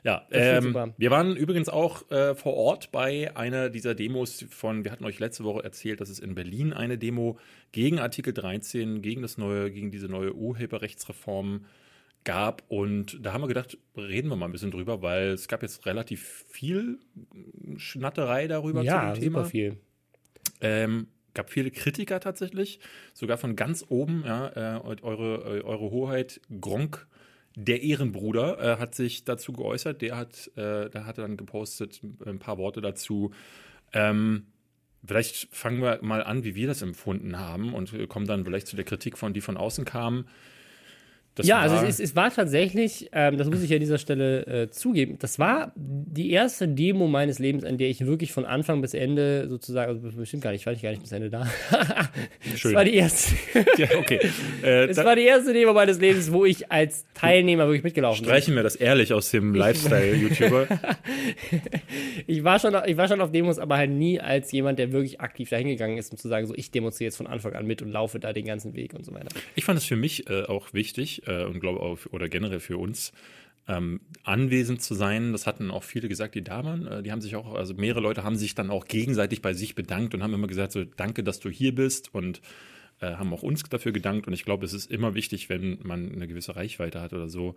[0.04, 0.94] Ja, ähm, super.
[0.98, 5.20] wir waren übrigens auch äh, vor Ort bei einer dieser Demos von, wir hatten euch
[5.20, 7.38] letzte Woche erzählt, dass es in Berlin eine Demo
[7.72, 11.66] gegen Artikel 13, gegen das neue, gegen diese neue Urheberrechtsreform
[12.26, 12.64] gab.
[12.68, 15.86] Und da haben wir gedacht, reden wir mal ein bisschen drüber, weil es gab jetzt
[15.86, 17.00] relativ viel
[17.78, 19.40] Schnatterei darüber ja, zu dem Thema.
[19.40, 19.78] super viel.
[20.60, 22.80] Ähm, gab viele Kritiker tatsächlich,
[23.14, 27.08] sogar von ganz oben, ja, äh, eure, äh, eure Hoheit Gronk,
[27.56, 30.02] der Ehrenbruder, äh, hat sich dazu geäußert.
[30.02, 33.32] Der hat, äh, der hatte dann gepostet ein paar Worte dazu.
[33.94, 34.48] Ähm,
[35.06, 38.76] vielleicht fangen wir mal an, wie wir das empfunden haben und kommen dann vielleicht zu
[38.76, 40.26] der Kritik von, die von außen kam.
[41.36, 44.46] Das ja, war, also es, es war tatsächlich, ähm, das muss ich an dieser Stelle
[44.48, 48.82] äh, zugeben, das war die erste Demo meines Lebens, an der ich wirklich von Anfang
[48.82, 51.46] bis Ende sozusagen, also bestimmt gar nicht, war ich gar nicht bis Ende da.
[52.56, 52.72] Schön.
[52.72, 53.36] Das war die erste.
[53.78, 54.20] ja, okay.
[54.64, 58.30] Äh, Es war die erste Demo meines Lebens, wo ich als Teilnehmer wirklich mitgelaufen bin.
[58.30, 60.68] streichen wir das ehrlich aus dem Lifestyle-YouTuber.
[62.28, 65.22] Ich war, schon, ich war schon auf Demos, aber halt nie als jemand, der wirklich
[65.22, 67.82] aktiv dahin gegangen ist, um zu sagen, so ich demonstriere jetzt von Anfang an mit
[67.82, 69.28] und laufe da den ganzen Weg und so weiter.
[69.56, 72.78] Ich fand es für mich äh, auch wichtig äh, und glaube auch, oder generell für
[72.78, 73.14] uns,
[73.68, 75.32] ähm, anwesend zu sein.
[75.32, 76.88] Das hatten auch viele gesagt, die da waren.
[76.88, 79.76] Äh, die haben sich auch, also mehrere Leute haben sich dann auch gegenseitig bei sich
[79.76, 82.42] bedankt und haben immer gesagt, so danke, dass du hier bist und
[83.02, 84.28] äh, haben auch uns dafür gedankt.
[84.28, 87.56] Und ich glaube, es ist immer wichtig, wenn man eine gewisse Reichweite hat oder so,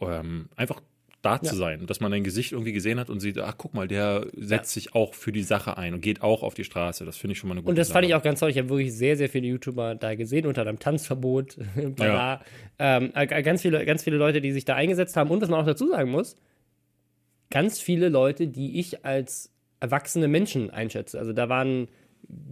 [0.00, 0.80] ähm, einfach
[1.24, 3.88] da zu sein, dass man ein Gesicht irgendwie gesehen hat und sieht, ach guck mal,
[3.88, 7.04] der setzt sich auch für die Sache ein und geht auch auf die Straße.
[7.04, 7.94] Das finde ich schon mal eine gute Und das Sache.
[7.98, 8.50] fand ich auch ganz toll.
[8.50, 11.56] Ich habe wirklich sehr, sehr viele YouTuber da gesehen, unter einem Tanzverbot.
[11.76, 11.94] Ja.
[11.98, 12.40] da.
[12.78, 15.30] Ähm, äh, ganz, viele, ganz viele Leute, die sich da eingesetzt haben.
[15.30, 16.36] Und was man auch dazu sagen muss,
[17.50, 21.18] ganz viele Leute, die ich als erwachsene Menschen einschätze.
[21.18, 21.88] Also da waren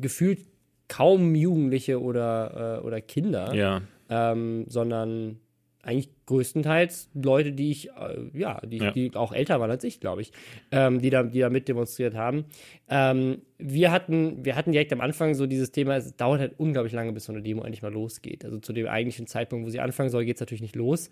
[0.00, 0.40] gefühlt
[0.88, 5.38] kaum Jugendliche oder, äh, oder Kinder, Ja, ähm, sondern
[5.82, 7.92] eigentlich größtenteils Leute, die ich, äh,
[8.34, 8.90] ja, die, Ja.
[8.92, 10.32] die auch älter waren als ich, glaube ich,
[10.70, 12.44] ähm, die, da, die da mit demonstriert haben.
[12.88, 16.92] Ähm, wir, hatten, wir hatten direkt am Anfang so dieses Thema, es dauert halt unglaublich
[16.92, 18.44] lange, bis so eine Demo endlich mal losgeht.
[18.44, 21.10] Also zu dem eigentlichen Zeitpunkt, wo sie anfangen soll, geht es natürlich nicht los.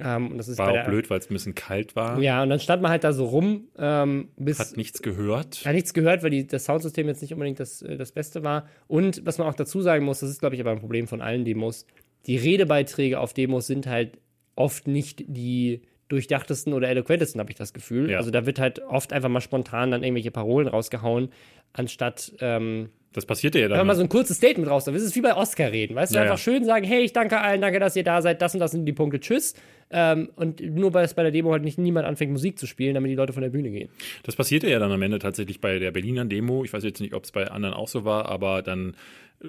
[0.00, 2.20] Ähm, und das ist war auch der, blöd, weil es ein bisschen kalt war.
[2.20, 5.64] Ja, und dann stand man halt da so rum, ähm, bis Hat nichts gehört.
[5.64, 8.68] hat nichts gehört, weil die, das Soundsystem jetzt nicht unbedingt das, äh, das Beste war.
[8.88, 11.20] Und was man auch dazu sagen muss, das ist, glaube ich, aber ein Problem von
[11.20, 11.86] allen Demos,
[12.26, 14.18] die Redebeiträge auf Demos sind halt
[14.56, 18.10] oft nicht die durchdachtesten oder eloquentesten, habe ich das Gefühl.
[18.10, 18.18] Ja.
[18.18, 21.30] Also da wird halt oft einfach mal spontan dann irgendwelche Parolen rausgehauen,
[21.72, 23.86] anstatt ähm, Das passierte ja wenn man dann.
[23.88, 24.84] mal so ein kurzes Statement raus.
[24.84, 25.94] Das ist wie bei Oscar reden.
[25.96, 26.42] Weißt du, Ja, einfach ja.
[26.42, 28.84] schön sagen, hey, ich danke allen, danke, dass ihr da seid, das und das sind
[28.86, 29.54] die Punkte, tschüss.
[29.90, 32.94] Ähm, und nur weil es bei der Demo halt nicht niemand anfängt, Musik zu spielen,
[32.94, 33.88] damit die Leute von der Bühne gehen.
[34.24, 36.64] Das passierte ja dann am Ende tatsächlich bei der Berliner Demo.
[36.64, 38.94] Ich weiß jetzt nicht, ob es bei anderen auch so war, aber dann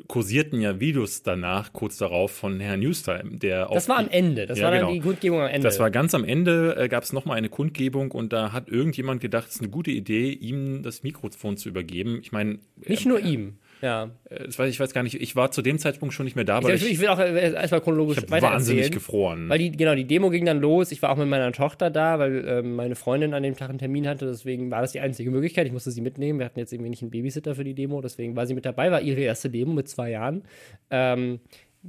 [0.07, 4.45] kursierten ja Videos danach, kurz darauf, von Herrn Newstime, der Das war am Ende.
[4.45, 4.93] Das Ja, war dann genau.
[4.93, 5.61] die Kundgebung am Ende.
[5.61, 9.21] Das war ganz am Ende, äh, gab es nochmal eine Kundgebung und da hat irgendjemand
[9.21, 12.19] gedacht, es ist eine gute Idee, ihm das Mikrofon zu übergeben.
[12.21, 13.57] Ich meine, Nicht nur ihm.
[13.81, 14.09] Ja.
[14.29, 16.45] äh, ich weiß, ich weiß gar nicht, ich war zu dem Zeitpunkt schon nicht mehr
[16.45, 19.49] da, weil ich, ich, ich will auch äh, erstmal chronologisch ich weiter wahnsinnig gefroren.
[19.49, 20.91] Weil die, genau, die Demo ging dann los.
[20.91, 23.79] Ich war auch mit meiner Tochter da, weil ähm, meine Freundin an dem Tag einen
[23.79, 24.25] Termin hatte.
[24.25, 25.67] Deswegen war das die einzige Möglichkeit.
[25.67, 26.39] Ich musste sie mitnehmen.
[26.39, 28.01] Wir hatten jetzt irgendwie nicht einen Babysitter für die Demo.
[28.01, 28.91] Deswegen war sie mit dabei.
[28.91, 30.43] War ihre erste Demo mit zwei Jahren.
[30.89, 31.39] Ähm,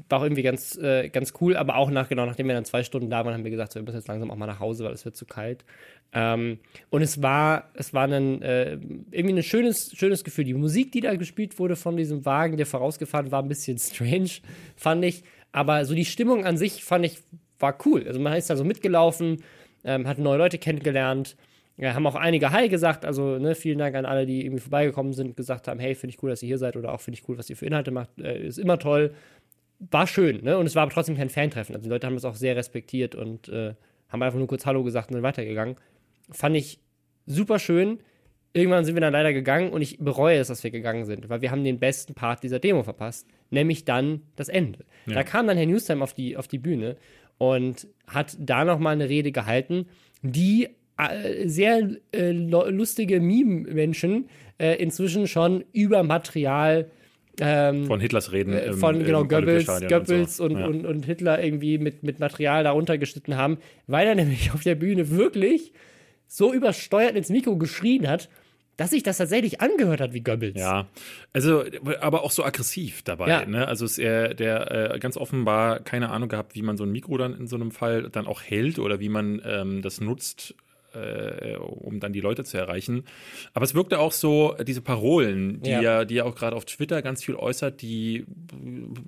[0.09, 1.57] war auch irgendwie ganz, äh, ganz cool.
[1.57, 3.81] Aber auch nach, genau, nachdem wir dann zwei Stunden da waren, haben wir gesagt, so,
[3.81, 5.65] wir müssen jetzt langsam auch mal nach Hause, weil es wird zu kalt.
[6.13, 6.59] Ähm,
[6.91, 8.73] und es war, es war ein, äh,
[9.11, 10.45] irgendwie ein schönes, schönes Gefühl.
[10.45, 14.31] Die Musik, die da gespielt wurde von diesem Wagen, der vorausgefahren war, ein bisschen strange,
[14.77, 15.25] fand ich.
[15.53, 17.23] Aber so die Stimmung an sich fand ich,
[17.59, 18.07] war cool.
[18.07, 19.43] Also man ist da so mitgelaufen,
[19.85, 21.37] ähm, hat neue Leute kennengelernt.
[21.79, 25.13] Ja, haben auch einige Hi gesagt, also ne, vielen Dank an alle, die irgendwie vorbeigekommen
[25.13, 27.29] sind, gesagt haben, hey, finde ich cool, dass ihr hier seid oder auch finde ich
[27.29, 29.13] cool, was ihr für Inhalte macht, äh, ist immer toll.
[29.79, 30.57] War schön, ne?
[30.59, 31.75] Und es war aber trotzdem kein Fantreffen.
[31.75, 33.75] Also die Leute haben das auch sehr respektiert und äh,
[34.09, 35.77] haben einfach nur kurz Hallo gesagt und sind weitergegangen.
[36.31, 36.81] Fand ich
[37.27, 38.01] super schön.
[38.53, 41.43] Irgendwann sind wir dann leider gegangen und ich bereue es, dass wir gegangen sind, weil
[41.43, 44.87] wir haben den besten Part dieser Demo verpasst, nämlich dann das Ende.
[45.07, 46.97] Da kam dann Herr Newstime auf die, auf die Bühne
[47.37, 49.87] und hat da nochmal eine Rede gehalten,
[50.23, 56.91] die äh, sehr äh, lustige Meme-Menschen äh, inzwischen schon über Material
[57.40, 60.59] ähm, von Hitlers Reden äh, im, von genau im Goebbels, Goebbels und, so.
[60.59, 60.66] Ja.
[60.66, 64.75] und, und Hitler irgendwie mit, mit Material darunter geschnitten haben, weil er nämlich auf der
[64.75, 65.72] Bühne wirklich
[66.27, 68.29] so übersteuert ins Mikro geschrien hat,
[68.77, 70.59] dass sich das tatsächlich angehört hat wie Goebbels.
[70.59, 70.87] Ja,
[71.33, 71.64] also
[72.01, 73.29] aber auch so aggressiv dabei.
[73.29, 73.46] Ja.
[73.46, 73.66] Ne?
[73.66, 77.16] Also ist er, der äh, ganz offenbar keine Ahnung gehabt, wie man so ein Mikro
[77.16, 80.55] dann in so einem Fall dann auch hält oder wie man ähm, das nutzt,
[80.97, 83.05] äh, um dann die Leute zu erreichen.
[83.55, 85.81] Aber es wirkte auch so, diese Parolen, die Ja.
[85.81, 88.25] ja, die ja auch gerade auf Twitter ganz viel äußert, die,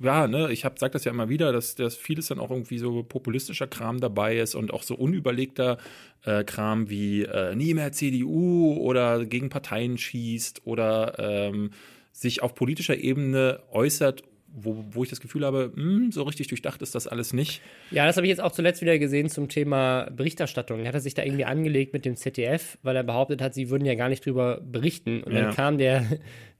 [0.02, 2.78] ja, ne, ich hab, sag das ja immer wieder, dass, dass vieles dann auch irgendwie
[2.78, 5.78] so populistischer Kram dabei ist und auch so unüberlegter
[6.24, 11.70] äh, Kram wie äh, nie mehr CDU oder gegen Parteien schießt oder ähm,
[12.12, 16.80] sich auf politischer Ebene äußert, wo, wo ich das Gefühl habe, hm, so richtig durchdacht
[16.82, 17.60] ist das alles nicht.
[17.90, 20.80] Ja, das habe ich jetzt auch zuletzt wieder gesehen zum Thema Berichterstattung.
[20.80, 23.84] Er hatte sich da irgendwie angelegt mit dem ZDF, weil er behauptet hat, sie würden
[23.84, 25.22] ja gar nicht drüber berichten.
[25.22, 25.42] Und Ja.
[25.42, 26.04] dann kam der,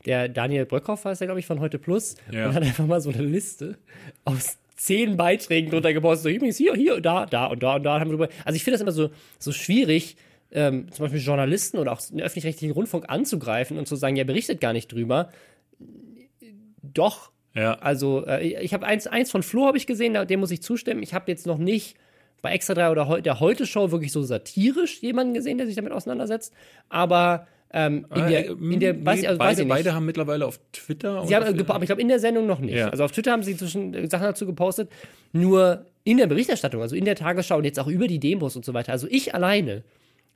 [0.07, 2.49] der Daniel Bröckhoff, war es ja, glaube ich, von heute Plus, Ja.
[2.49, 3.79] und hat einfach mal so eine Liste
[4.25, 6.25] aus zehn Beiträgen drunter gepostet.
[6.25, 8.29] So, übrigens hier, hier, da, da und da und da haben wir drüber.
[8.45, 10.17] Also ich finde das immer so, so schwierig,
[10.53, 14.61] ähm, zum Beispiel Journalisten oder auch den öffentlich-rechtlichen Rundfunk anzugreifen und zu sagen, ja, berichtet
[14.61, 15.31] gar nicht drüber.
[16.83, 17.75] Doch, Ja.
[17.75, 21.03] Also äh, ich habe eins, eins von Flo habe ich gesehen, dem muss ich zustimmen.
[21.03, 21.97] Ich habe jetzt noch nicht
[22.41, 25.93] bei Extra 3 oder heu- der Heute-Show wirklich so satirisch jemanden gesehen, der sich damit
[25.93, 26.55] auseinandersetzt.
[26.89, 29.75] Aber ähm, in der, in der weiß, nee, ich- also, beide, weiß ich nicht.
[29.75, 31.27] beide haben mittlerweile auf Twitter.
[31.27, 32.75] Sie haben, gepo- aber ich glaube, in der Sendung noch nicht.
[32.77, 32.89] Ja.
[32.89, 34.89] Also auf Twitter haben sie zwischen äh, Sachen dazu gepostet.
[35.33, 38.65] Nur in der Berichterstattung, also in der Tagesschau und jetzt auch über die Demos und
[38.65, 38.93] so weiter.
[38.93, 39.83] Also ich alleine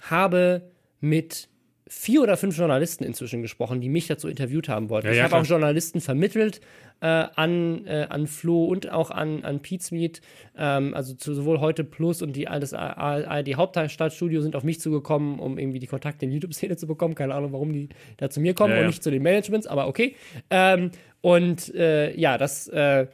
[0.01, 0.63] habe
[1.01, 1.49] mit
[1.95, 5.09] vier oder fünf Journalisten inzwischen gesprochen, die mich dazu interviewt haben wollten.
[5.09, 5.43] Ja, ich ja, habe klar.
[5.43, 6.61] auch Journalisten vermittelt
[7.01, 10.23] äh, an, äh, an Flo und auch an, an Pizmeet.
[10.57, 15.39] Ähm, also zu sowohl heute Plus und die das ARD Hauptstadtstudio sind auf mich zugekommen,
[15.39, 17.15] um irgendwie die Kontakte in die YouTube-Szene zu bekommen.
[17.15, 19.87] Keine Ahnung, warum die da zu mir kommen Ja, und nicht zu den Managements, aber
[19.87, 20.17] okay.
[20.49, 23.07] Ähm, und äh, ja, das, äh,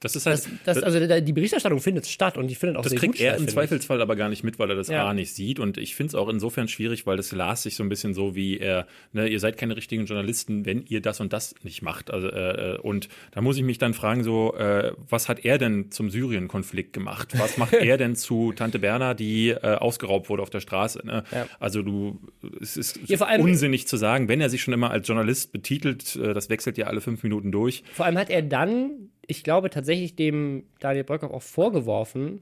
[0.00, 0.38] das ist halt.
[0.64, 3.20] das, das, also die Berichterstattung findet statt und die findet auch Das sehr kriegt gut
[3.20, 3.52] er statt, im ich.
[3.54, 5.06] Zweifelsfall aber gar nicht mit, weil er das Ja.
[5.06, 5.58] A nicht sieht.
[5.58, 8.34] Und ich finde es auch insofern schwierig, weil das las sich so ein bisschen so
[8.34, 12.10] wie er, ne, ihr seid keine richtigen Journalisten, wenn ihr das und das nicht macht.
[12.10, 15.90] Also, äh, und da muss ich mich dann fragen, so, äh, was hat er denn
[15.90, 17.38] zum Syrien-Konflikt gemacht?
[17.38, 21.00] Was macht er denn zu Tante Berna, die äh, ausgeraubt wurde auf der Straße?
[21.04, 21.24] Ne?
[21.32, 21.46] Ja.
[21.58, 22.18] Also du,
[22.60, 26.32] es ist Ja, unsinnig zu sagen, wenn er sich schon immer als Journalist betitelt, äh,
[26.32, 27.82] das wechselt ja alle fünf Minuten durch.
[27.92, 32.40] Vor allem hat er dann, ich glaube, tatsächlich dem Daniel Bröckhoff auch vorgeworfen,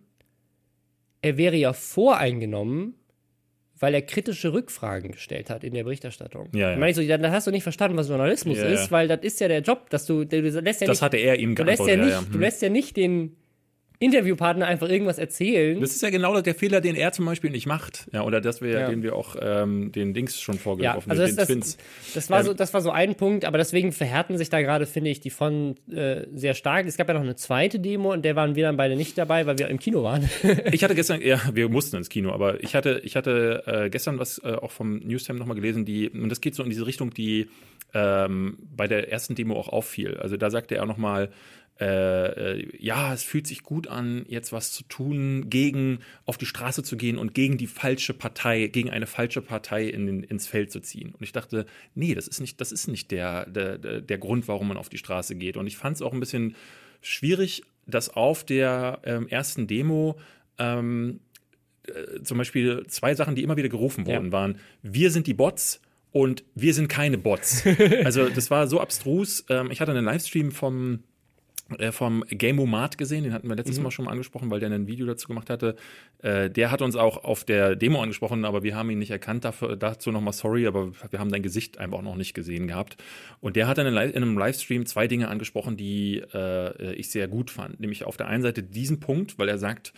[1.22, 2.94] er wäre ja voreingenommen,
[3.78, 6.48] weil er kritische Rückfragen gestellt hat in der Berichterstattung.
[6.52, 6.72] Ja, ja.
[6.74, 9.40] Ich meine so, dann hast du nicht verstanden, was Journalismus Ja, ist, weil das ist
[9.40, 11.86] ja der Job, dass du, du lässt ja Das nicht, hatte er ihm du lässt
[11.86, 12.04] ja geantwortet.
[12.04, 12.40] nicht, ja, du Hm.
[12.40, 13.36] lässt ja nicht den
[14.00, 15.80] Interviewpartner einfach irgendwas erzählen.
[15.80, 18.06] Das ist ja genau der Fehler, den er zum Beispiel nicht macht.
[18.12, 18.88] Ja, oder dass wir, Ja.
[18.90, 22.14] den wir auch ähm, den Dings schon Ja, vorgeworfen also haben, das, den das, Twins.
[22.14, 24.86] das, war Ähm, so, das war so ein Punkt, aber deswegen verhärten sich da gerade,
[24.86, 26.86] finde ich, die von äh, sehr stark.
[26.86, 29.46] Es gab ja noch eine zweite Demo und der waren wir dann beide nicht dabei,
[29.46, 30.28] weil wir im Kino waren.
[30.72, 34.18] Ich hatte gestern, ja, wir mussten ins Kino, aber ich hatte, ich hatte äh, gestern
[34.18, 37.12] was äh, auch vom Newstime nochmal gelesen, die, und das geht so in diese Richtung,
[37.12, 37.48] die
[37.94, 40.16] ähm, bei der ersten Demo auch auffiel.
[40.18, 41.30] Also da sagte er nochmal,
[41.80, 46.46] äh, äh, ja, es fühlt sich gut an, jetzt was zu tun, gegen auf die
[46.46, 50.72] Straße zu gehen und gegen die falsche Partei, gegen eine falsche Partei in, ins Feld
[50.72, 51.14] zu ziehen.
[51.14, 54.68] Und ich dachte, nee, das ist nicht, das ist nicht der, der, der Grund, warum
[54.68, 55.56] man auf die Straße geht.
[55.56, 56.56] Und ich fand es auch ein bisschen
[57.00, 60.18] schwierig, dass auf der ähm, ersten Demo
[60.58, 61.20] ähm,
[61.86, 64.16] äh, zum Beispiel zwei Sachen, die immer wieder gerufen Ja.
[64.16, 67.64] wurden, waren, wir sind die Bots und wir sind keine Bots.
[68.04, 69.44] also das war so abstrus.
[69.48, 71.04] Ähm, ich hatte einen Livestream vom
[71.90, 75.06] vom Gameomat gesehen, den hatten wir letztes Mal schon mal angesprochen, weil der ein Video
[75.06, 75.76] dazu gemacht hatte.
[76.22, 79.44] Äh, der hat uns auch auf der Demo angesprochen, aber wir haben ihn nicht erkannt.
[79.44, 82.96] Dafür, dazu nochmal sorry, aber wir haben dein Gesicht einfach noch nicht gesehen gehabt.
[83.40, 87.50] Und der hat dann in einem Livestream zwei Dinge angesprochen, die äh, ich sehr gut
[87.50, 87.80] fand.
[87.80, 89.92] Nämlich auf der einen Seite diesen Punkt, weil er sagt,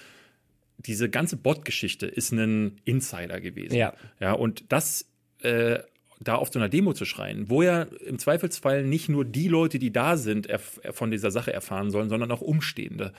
[0.79, 3.77] diese ganze Bot-Geschichte ist ein Insider gewesen.
[3.77, 3.95] Ja.
[4.19, 5.09] Ja, und das
[5.43, 5.79] äh,
[6.23, 9.79] da auf so einer Demo zu schreien, wo ja im Zweifelsfall nicht nur die Leute,
[9.79, 13.13] die da sind, erf von dieser Sache erfahren sollen, sondern auch Umstehende.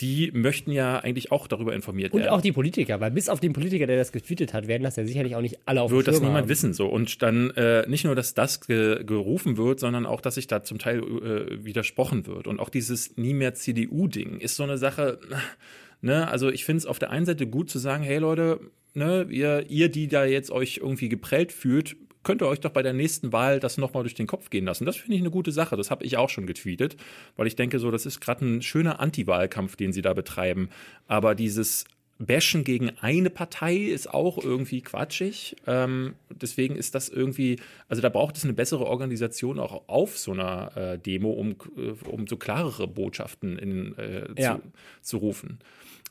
[0.00, 2.30] Die möchten ja eigentlich auch darüber informiert Und werden.
[2.30, 5.04] auch die Politiker, weil bis auf den Politiker, der das getweetet hat, werden das ja
[5.04, 6.48] sicherlich auch nicht alle auf wird das niemand haben.
[6.48, 10.36] wissen so und dann äh, nicht nur, dass das ge gerufen wird, sondern auch, dass
[10.36, 14.62] sich da zum Teil äh, widersprochen wird und auch dieses nie mehr CDU-Ding ist so
[14.62, 15.18] eine Sache.
[16.02, 18.60] Ne, also ich finde es auf der einen Seite gut zu sagen, hey Leute,
[18.92, 22.82] ne, ihr, ihr, die da jetzt euch irgendwie geprellt fühlt, könnt ihr euch doch bei
[22.82, 24.84] der nächsten Wahl das nochmal durch den Kopf gehen lassen.
[24.84, 25.76] Das finde ich eine gute Sache.
[25.76, 26.96] Das habe ich auch schon getweetet,
[27.36, 30.68] weil ich denke, so, das ist gerade ein schöner Anti-Wahlkampf, den sie da betreiben.
[31.06, 31.84] Aber dieses
[32.18, 35.56] Bashen gegen eine Partei ist auch irgendwie quatschig.
[35.66, 37.58] Ähm, deswegen ist das irgendwie,
[37.88, 42.08] also da braucht es eine bessere Organisation auch auf so einer äh, Demo, um, äh,
[42.08, 44.56] um so klarere Botschaften in, äh, Ja.
[44.56, 44.62] zu,
[45.02, 45.58] zu rufen.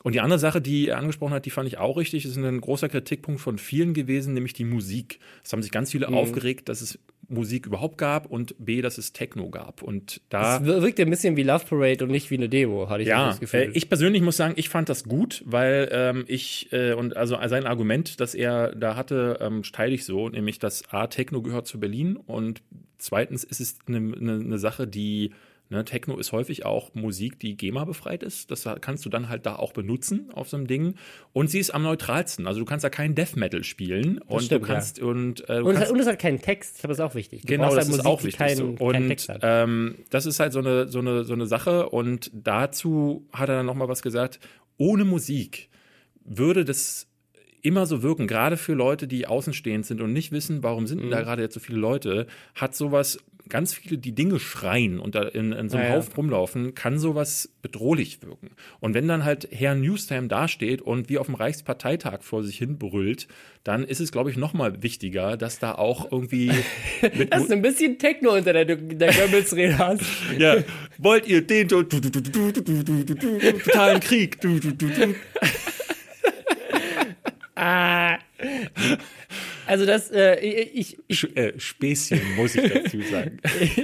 [0.04, 2.60] Und die andere Sache, die er angesprochen hat, die fand ich auch richtig, ist ein
[2.60, 5.18] großer Kritikpunkt von vielen gewesen, nämlich die Musik.
[5.42, 6.14] Es haben sich ganz viele Mhm.
[6.14, 9.80] aufgeregt, dass es Musik überhaupt gab und B, dass es Techno gab.
[9.82, 10.58] Und da.
[10.58, 13.08] Es wir- wirkt ein bisschen wie Love Parade und nicht wie eine Demo, hatte ich
[13.08, 13.60] Ja, das Gefühl.
[13.60, 17.38] äh, ich persönlich muss sagen, ich fand das gut, weil ähm, ich äh, und also
[17.46, 21.66] sein Argument, das er da hatte, ähm, teile ich so, nämlich dass A, Techno gehört
[21.66, 22.60] zu Berlin und
[22.98, 25.30] zweitens ist es eine ne, ne Sache, die
[25.74, 28.50] Ne, Techno ist häufig auch Musik, die GEMA befreit ist.
[28.50, 30.94] Das kannst du dann halt da auch benutzen auf so einem Ding.
[31.32, 32.46] Und sie ist am neutralsten.
[32.46, 35.64] Also du kannst da kein Death Metal spielen und stimmt, du kannst und, äh, du
[35.66, 37.42] und, es kannst hat, und es hat keinen Text, ich glaube, das ist auch wichtig.
[37.42, 38.38] Du Genau, das halt ist Musik, auch die wichtig.
[38.38, 38.86] keinen, so.
[38.86, 41.88] keinen Und ähm, das ist halt so eine, so, eine, so eine Sache.
[41.88, 44.40] Und dazu hat er dann nochmal was gesagt.
[44.76, 45.68] Ohne Musik
[46.24, 47.06] würde das
[47.62, 51.06] immer so wirken, gerade für Leute, die außenstehend sind und nicht wissen, warum sind denn
[51.08, 51.12] Mhm.
[51.12, 55.52] da gerade jetzt so viele Leute, hat sowas ganz viele, die Dinge schreien und in,
[55.52, 55.96] in so einem naja.
[55.96, 58.50] Haufen rumlaufen, kann sowas bedrohlich wirken.
[58.80, 62.78] Und wenn dann halt Herr Newstam dasteht und wie auf dem Reichsparteitag vor sich hin
[62.78, 63.28] brüllt,
[63.62, 66.52] dann ist es, glaube ich, nochmal wichtiger, dass da auch irgendwie.
[67.16, 70.02] Mit dass du ein bisschen Techno unter der, der Goebbels-Rede hast.
[70.38, 70.56] ja.
[70.98, 74.38] Wollt ihr den totalen Krieg?
[77.56, 78.18] ah.
[79.66, 83.38] Also das, äh, ich, ich, äh, Späßchen, muss ich dazu sagen.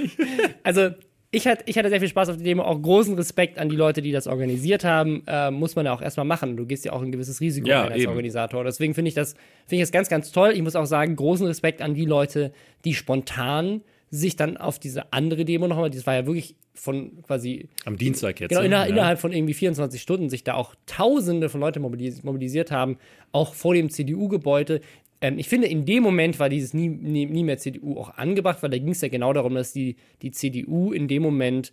[0.63, 0.89] also
[1.33, 3.77] ich hatte, ich hatte sehr viel Spaß auf die Demo, auch großen Respekt an die
[3.77, 5.23] Leute, die das organisiert haben.
[5.27, 6.57] Äh, muss man ja auch erstmal machen.
[6.57, 8.09] Du gehst ja auch ein gewisses Risiko Ja, als eben.
[8.09, 8.63] Organisator.
[8.65, 9.33] Deswegen finde ich das,
[9.65, 10.51] finde ich das ganz, ganz toll.
[10.53, 12.51] Ich muss auch sagen, großen Respekt an die Leute,
[12.83, 17.69] die spontan sich dann auf diese andere Demo nochmal, das war ja wirklich von quasi
[17.85, 18.49] Am Dienstag jetzt.
[18.49, 18.67] Genau, ne?
[18.67, 18.85] inner, Ja.
[18.87, 22.97] innerhalb von irgendwie 24 Stunden sich da auch Tausende von Leuten mobilis mobilisiert haben,
[23.31, 24.81] auch vor dem CDU-Gebäude.
[25.21, 28.61] Ähm, ich finde, in dem Moment war dieses nie, nie, nie mehr CDU auch angebracht,
[28.63, 31.71] weil da ging es ja genau darum, dass die, die CDU in dem Moment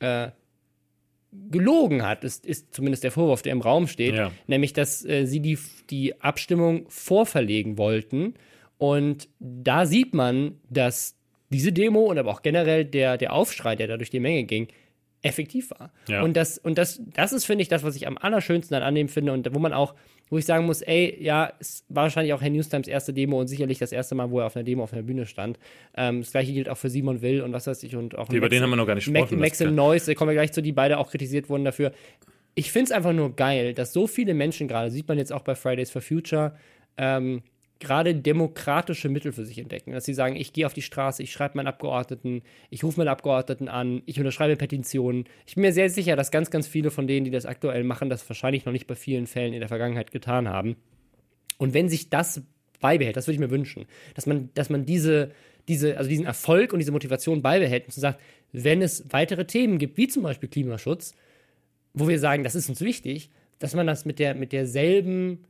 [0.00, 0.28] äh,
[1.50, 4.32] gelogen hat, ist, ist zumindest der Vorwurf, der im Raum steht, Ja.
[4.46, 5.58] nämlich, dass äh, sie die,
[5.88, 8.34] die Abstimmung vorverlegen wollten.
[8.78, 11.16] Und da sieht man, dass
[11.50, 14.68] diese Demo und aber auch generell der, der Aufschrei, der da durch die Menge ging,
[15.22, 15.92] effektiv war.
[16.08, 16.22] Ja.
[16.22, 18.94] Und das, und das, das ist, finde ich, das, was ich am allerschönsten dann an
[18.94, 19.94] dem finde und wo man auch,
[20.30, 23.48] wo ich sagen muss, ey, ja, es war wahrscheinlich auch Herr Newstimes erste Demo und
[23.48, 25.58] sicherlich das erste Mal, wo er auf einer Demo auf einer Bühne stand.
[25.96, 28.48] Ähm, das gleiche gilt auch für Simon Will und was weiß ich und auch Über
[28.48, 29.38] den haben wir noch gar nicht gesprochen.
[29.38, 31.92] Max und Noise, da kommen wir gleich zu, die beide auch kritisiert wurden dafür.
[32.54, 35.42] Ich finde es einfach nur geil, dass so viele Menschen gerade, sieht man jetzt auch
[35.42, 36.56] bei Fridays for Future,
[36.96, 37.42] ähm,
[37.80, 39.92] gerade demokratische Mittel für sich entdecken.
[39.92, 43.08] Dass sie sagen, ich gehe auf die Straße, ich schreibe meinen Abgeordneten, ich rufe meinen
[43.08, 45.24] Abgeordneten an, ich unterschreibe Petitionen.
[45.46, 48.10] Ich bin mir sehr sicher, dass ganz, ganz viele von denen, die das aktuell machen,
[48.10, 50.76] das wahrscheinlich noch nicht bei vielen Fällen in der Vergangenheit getan haben.
[51.58, 52.42] Und wenn sich das
[52.80, 55.32] beibehält, das würde ich mir wünschen, dass man, dass man diese,
[55.66, 58.16] diese, also diesen Erfolg und diese Motivation beibehält und sagen,
[58.52, 61.14] wenn es weitere Themen gibt, wie zum Beispiel Klimaschutz,
[61.94, 65.44] wo wir sagen, das ist uns wichtig, dass man das mit der mit derselben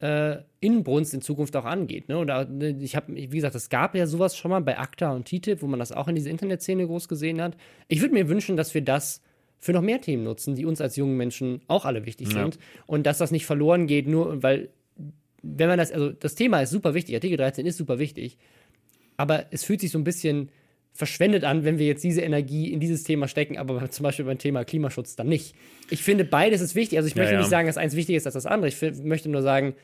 [0.00, 2.08] äh, Inbrunst in Zukunft auch angeht.
[2.08, 2.18] Ne?
[2.18, 5.26] Oder ne, ich habe, wie gesagt, es gab ja sowas schon mal bei ACTA und
[5.26, 7.56] TTIP, wo man das auch in dieser Internetszene groß gesehen hat.
[7.88, 9.22] Ich würde mir wünschen, dass wir das
[9.58, 12.42] für noch mehr Themen nutzen, die uns als jungen Menschen auch alle wichtig Ja.
[12.42, 14.68] sind und dass das nicht verloren geht, nur weil
[15.42, 18.38] wenn man das, also das Thema ist super wichtig, Artikel 13 ist super wichtig,
[19.16, 20.50] aber es fühlt sich so ein bisschen
[20.98, 24.38] verschwendet an, wenn wir jetzt diese Energie in dieses Thema stecken, aber zum Beispiel beim
[24.38, 25.54] Thema Klimaschutz dann nicht.
[25.90, 26.98] Ich finde, beides ist wichtig.
[26.98, 27.38] Also ich Ja, möchte ja.
[27.40, 28.66] nicht sagen, dass eins wichtiger ist als das andere.
[28.68, 29.74] Ich möchte nur sagen,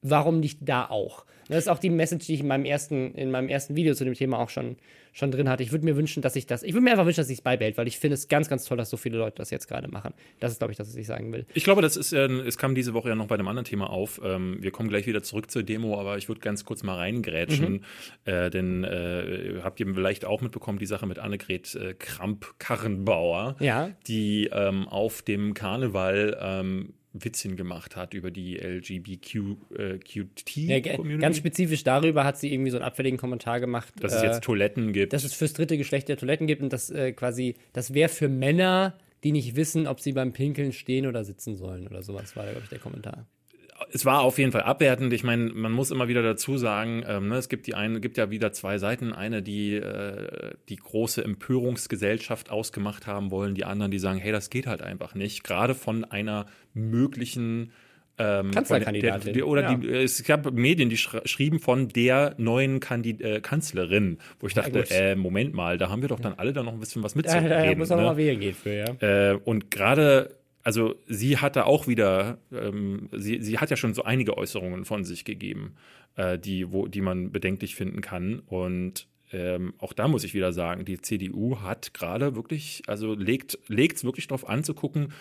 [0.00, 1.24] warum nicht da auch?
[1.50, 4.04] Das ist auch die Message, die ich in meinem ersten, in meinem ersten Video zu
[4.04, 4.76] dem Thema auch schon,
[5.12, 5.62] schon drin hatte.
[5.62, 7.42] Ich würde mir wünschen, dass ich das, ich würde mir einfach wünschen, dass ich es
[7.42, 9.88] beibehält, weil ich finde es ganz, ganz toll, dass so viele Leute das jetzt gerade
[9.88, 10.14] machen.
[10.38, 11.46] Das ist, glaube ich, das, was ich sagen will.
[11.54, 13.90] Ich glaube, das ist, äh, es kam diese Woche ja noch bei einem anderen Thema
[13.90, 14.20] auf.
[14.24, 17.72] Ähm, wir kommen gleich wieder zurück zur Demo, aber ich würde ganz kurz mal reingrätschen,
[17.72, 17.80] Mhm.
[18.24, 23.90] äh, denn äh, habt ihr vielleicht auch mitbekommen, die Sache mit Annegret äh, Kramp-Karrenbauer, Ja.
[24.06, 30.66] die ähm, auf dem Karneval ähm, Witzchen gemacht hat über die LGBTQT-Community.
[30.66, 33.92] Ja, ge- ganz spezifisch darüber hat sie irgendwie so einen abfälligen Kommentar gemacht.
[34.00, 35.12] dass es äh, jetzt Toiletten gibt.
[35.12, 38.28] dass es fürs dritte Geschlecht ja Toiletten gibt und das äh, quasi, das wäre für
[38.28, 42.44] Männer, die nicht wissen, ob sie beim Pinkeln stehen oder sitzen sollen oder sowas, war,
[42.44, 43.26] glaube ich, der Kommentar.
[43.92, 45.12] Es war auf jeden Fall abwertend.
[45.12, 48.16] Ich meine, man muss immer wieder dazu sagen, ähm, ne, es gibt die eine, gibt
[48.16, 49.12] ja wieder zwei Seiten.
[49.12, 54.50] Eine, die äh, die große Empörungsgesellschaft ausgemacht haben wollen, die anderen, die sagen, hey, das
[54.50, 55.44] geht halt einfach nicht.
[55.44, 57.72] Gerade von einer möglichen
[58.18, 59.24] ähm, Kanzlerkandidatin.
[59.24, 59.74] der- der- Oder Ja.
[59.76, 64.84] die, es gab Medien, die schrieben von der neuen Kandid äh, Kanzlerin, wo ich dachte,
[64.90, 67.48] äh, Moment mal, da haben wir doch dann alle da noch ein bisschen was mitzureden.
[67.48, 68.04] da muss man ne?
[68.04, 69.30] noch mal wählen gehen für, ja.
[69.32, 74.04] Äh, und gerade, also sie hatte auch wieder, ähm, sie, sie hat ja schon so
[74.04, 75.76] einige Äußerungen von sich gegeben,
[76.16, 78.40] äh, die, wo, die man bedenklich finden kann.
[78.46, 83.58] Und ähm, auch da muss ich wieder sagen, die CDU hat gerade wirklich, also legt
[83.68, 85.12] es wirklich drauf an zu gucken,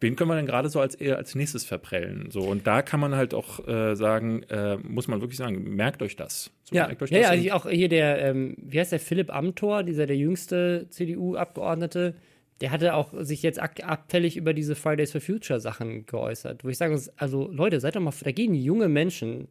[0.00, 2.30] wen können wir denn gerade so als eher als nächstes verprellen.
[2.30, 6.02] So, und da kann man halt auch äh, sagen, äh, muss man wirklich sagen, merkt
[6.02, 6.50] euch das.
[6.64, 9.34] So, Ja, merkt euch ja, das ja auch hier der, ähm, wie heißt der, Philipp
[9.34, 12.14] Amthor, dieser der jüngste CDU-Abgeordnete,
[12.60, 16.78] der hatte auch sich jetzt abfällig über diese Fridays for Future Sachen geäußert, wo ich
[16.78, 19.48] sage, also Leute, seid doch mal, da gehen junge Menschen,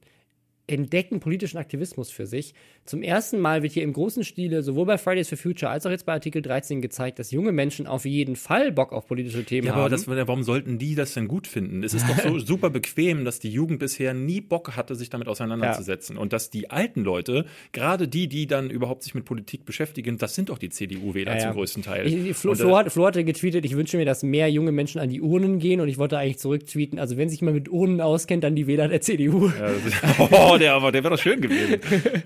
[0.68, 2.54] entdecken politischen Aktivismus für sich.
[2.86, 5.92] Zum ersten Mal wird hier im großen Stile sowohl bei Fridays for Future als auch
[5.92, 9.68] jetzt bei Artikel 13 gezeigt, dass junge Menschen auf jeden Fall Bock auf politische Themen
[9.68, 9.82] Ja, haben.
[9.82, 11.84] aber das, warum sollten die das denn gut finden?
[11.84, 15.28] Es ist doch so super bequem, dass die Jugend bisher nie Bock hatte, sich damit
[15.30, 16.18] auseinanderzusetzen.
[16.18, 20.36] Und dass die alten Leute, gerade die, die dann überhaupt sich mit Politik beschäftigen, das
[20.36, 21.44] sind doch die CDU-Wähler Ja, ja.
[21.48, 22.08] zum größten Teil.
[22.08, 24.72] Ich, Flo, Und, äh, Flo, hat, Flo hatte getweetet, ich wünsche mir, dass mehr junge
[24.74, 27.70] Menschen an die Urnen gehen und ich wollte eigentlich zurücktweeten, also wenn sich jemand mit
[27.70, 29.48] Urnen auskennt, dann die Wähler der CDU.
[29.48, 29.98] ja, das ist,
[30.32, 31.80] oh, Der, aber der wäre doch schön gewesen.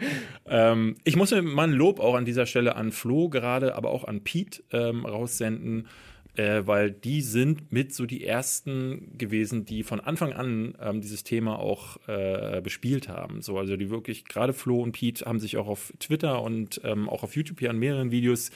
[0.48, 3.92] ähm, ich muss mir mal ein Lob auch an dieser Stelle an Flo gerade, aber
[3.92, 5.88] auch an Pete ähm, raussenden
[6.36, 11.24] äh, weil die sind mit so die ersten gewesen, die von Anfang an ähm, dieses
[11.24, 13.42] Thema auch äh, bespielt haben.
[13.42, 17.10] So, also die wirklich, gerade Flo und Pete haben sich auch auf Twitter und ähm,
[17.10, 18.52] auch auf YouTube hier an mehreren Videos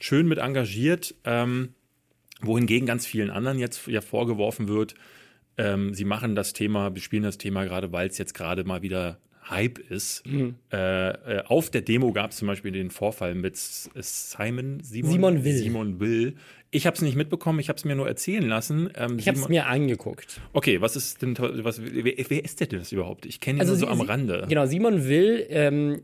[0.00, 1.74] schön mit engagiert, ähm,
[2.40, 4.94] wohingegen ganz vielen anderen jetzt ja vorgeworfen wird,
[5.58, 9.18] ähm, sie machen das Thema, bespielen das Thema gerade, weil es jetzt gerade mal wieder
[9.48, 10.26] Hype ist.
[10.26, 10.54] Mhm.
[10.72, 15.44] Äh, äh, auf der Demo gab es zum Beispiel den Vorfall mit Simon, Simon, Simon
[15.44, 15.56] Will.
[15.56, 16.34] Simon Will.
[16.70, 18.88] Ich habe es nicht mitbekommen, ich habe es mir nur erzählen lassen.
[18.94, 20.40] Ähm, ich habe es mir angeguckt.
[20.54, 23.26] Okay, was ist denn, was, wer, wer ist der denn das überhaupt?
[23.26, 24.46] Ich kenne ihn also nur so am Rande.
[24.48, 26.02] Genau, Simon Will ähm,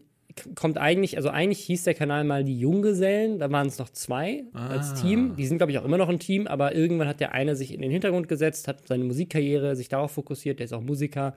[0.55, 4.45] kommt eigentlich, also eigentlich hieß der Kanal mal die Junggesellen, da waren es noch zwei
[4.53, 4.69] ah.
[4.69, 5.37] als Team.
[5.37, 7.73] Die sind, glaube ich, auch immer noch ein Team, aber irgendwann hat der eine sich
[7.73, 11.35] in den Hintergrund gesetzt, hat seine Musikkarriere sich darauf fokussiert, der ist auch Musiker,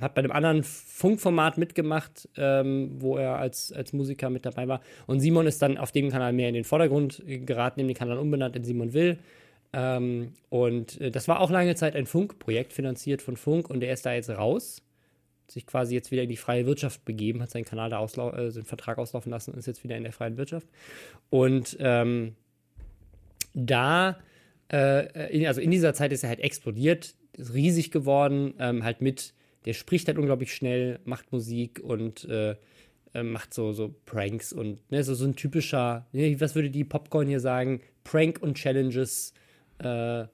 [0.00, 4.80] hat bei einem anderen Funkformat mitgemacht, ähm, wo er als, als Musiker mit dabei war.
[5.06, 8.56] Und Simon ist dann auf dem Kanal mehr in den Vordergrund geraten, den Kanal umbenannt
[8.56, 9.18] in Simon Will.
[9.72, 13.92] Ähm, und äh, das war auch lange Zeit ein Funkprojekt, finanziert von Funk, und er
[13.92, 14.82] ist da jetzt raus.
[15.50, 18.50] Sich quasi jetzt wieder in die freie Wirtschaft begeben, hat seinen Kanal da auslau äh,
[18.50, 20.66] seinen Vertrag auslaufen lassen und ist jetzt wieder in der freien Wirtschaft.
[21.28, 22.36] Und ähm,
[23.54, 24.18] da,
[24.72, 29.00] äh, in, also in dieser Zeit ist er halt explodiert, ist riesig geworden, ähm, halt
[29.00, 29.34] mit
[29.64, 32.56] der spricht halt unglaublich schnell, macht Musik und äh,
[33.12, 36.84] äh, macht so, so Pranks und ne, so, so ein typischer, ne, was würde die
[36.84, 39.34] Popcorn hier sagen, Prank und Challenges
[39.78, 40.24] äh,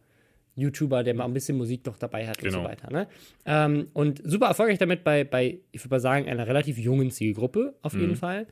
[0.57, 2.59] YouTuber, der mal ein bisschen Musik noch dabei hat genau.
[2.59, 2.91] und so weiter.
[2.91, 3.07] Ne?
[3.45, 7.75] Ähm, und super erfolgreich damit bei, bei, ich würde mal sagen, einer relativ jungen Zielgruppe
[7.83, 8.17] auf jeden mhm.
[8.17, 8.47] Fall.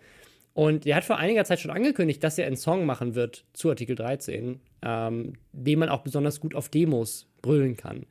[0.53, 3.71] Und er hat vor einiger Zeit schon angekündigt, dass er einen Song machen wird zu
[3.71, 8.07] Artikel 13, ähm, den man auch besonders gut auf Demos brüllen kann.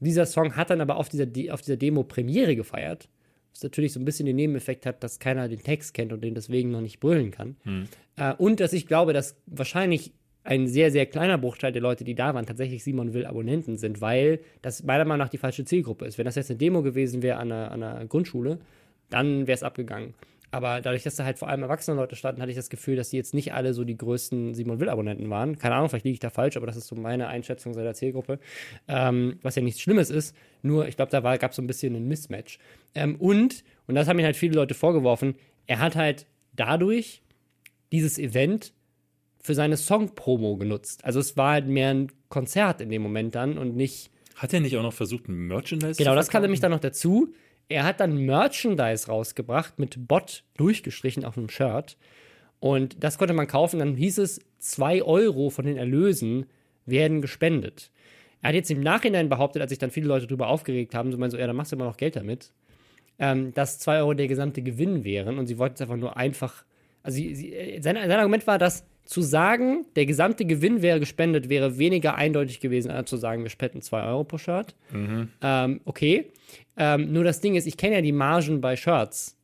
[0.00, 3.08] Dieser Song hat dann aber auf dieser, auf dieser Demo Premiere gefeiert,
[3.52, 6.34] was natürlich so ein bisschen den Nebeneffekt hat, dass keiner den Text kennt und den
[6.34, 7.56] deswegen noch nicht brüllen kann.
[7.62, 7.84] Hm.
[8.16, 10.12] Äh, und dass ich glaube, dass wahrscheinlich
[10.46, 14.00] ein sehr, sehr kleiner Bruchteil der Leute, die da waren, tatsächlich Simon Will Abonnenten sind,
[14.00, 16.18] weil das meiner Meinung nach die falsche Zielgruppe ist.
[16.18, 18.58] Wenn das jetzt eine Demo gewesen wäre an einer, an einer Grundschule,
[19.10, 20.14] dann wäre es abgegangen.
[20.52, 23.10] Aber dadurch, dass da halt vor allem erwachsene Leute standen, hatte ich das Gefühl, dass
[23.10, 25.58] die jetzt nicht alle so die größten Simon Will-Abonnenten waren.
[25.58, 28.38] Keine Ahnung, vielleicht liege ich da falsch, aber das ist so meine Einschätzung seiner Zielgruppe.
[28.86, 31.96] Ähm, was ja nichts Schlimmes ist, nur ich glaube, da gab es so ein bisschen
[31.96, 32.58] ein Mismatch.
[32.94, 35.34] Ähm, und, und das haben mir halt viele Leute vorgeworfen,
[35.66, 37.22] er hat halt dadurch
[37.90, 38.72] dieses Event
[39.46, 41.04] für seine Song-Promo genutzt.
[41.04, 44.10] Also es war halt mehr ein Konzert in dem Moment dann und nicht.
[44.34, 47.32] Hat er nicht auch noch versucht, ein Merchandise Genau, das kam nämlich dann noch dazu.
[47.68, 51.96] Er hat dann Merchandise rausgebracht mit Bot durchgestrichen auf einem Shirt.
[52.58, 53.78] Und das konnte man kaufen.
[53.78, 56.46] Dann hieß es, 2 Euro von den Erlösen
[56.84, 57.90] werden gespendet.
[58.42, 61.18] Er hat jetzt im Nachhinein behauptet, als sich dann viele Leute darüber aufgeregt haben, so
[61.18, 62.52] meinen so, ja, dann machst du immer noch Geld damit,
[63.18, 65.38] ähm, dass 2 Euro der gesamte Gewinn wären.
[65.38, 66.64] Und sie wollten es einfach nur einfach.
[67.02, 71.00] Also sie, sie, äh, sein, sein Argument war, dass zu sagen, der gesamte Gewinn wäre
[71.00, 74.74] gespendet, wäre weniger eindeutig gewesen, als zu sagen, wir spenden 2 Euro pro Shirt.
[74.92, 75.28] Mhm.
[75.40, 76.26] Ähm, okay.
[76.76, 79.36] Ähm, nur das Ding ist, ich kenne ja die Margen bei Shirts.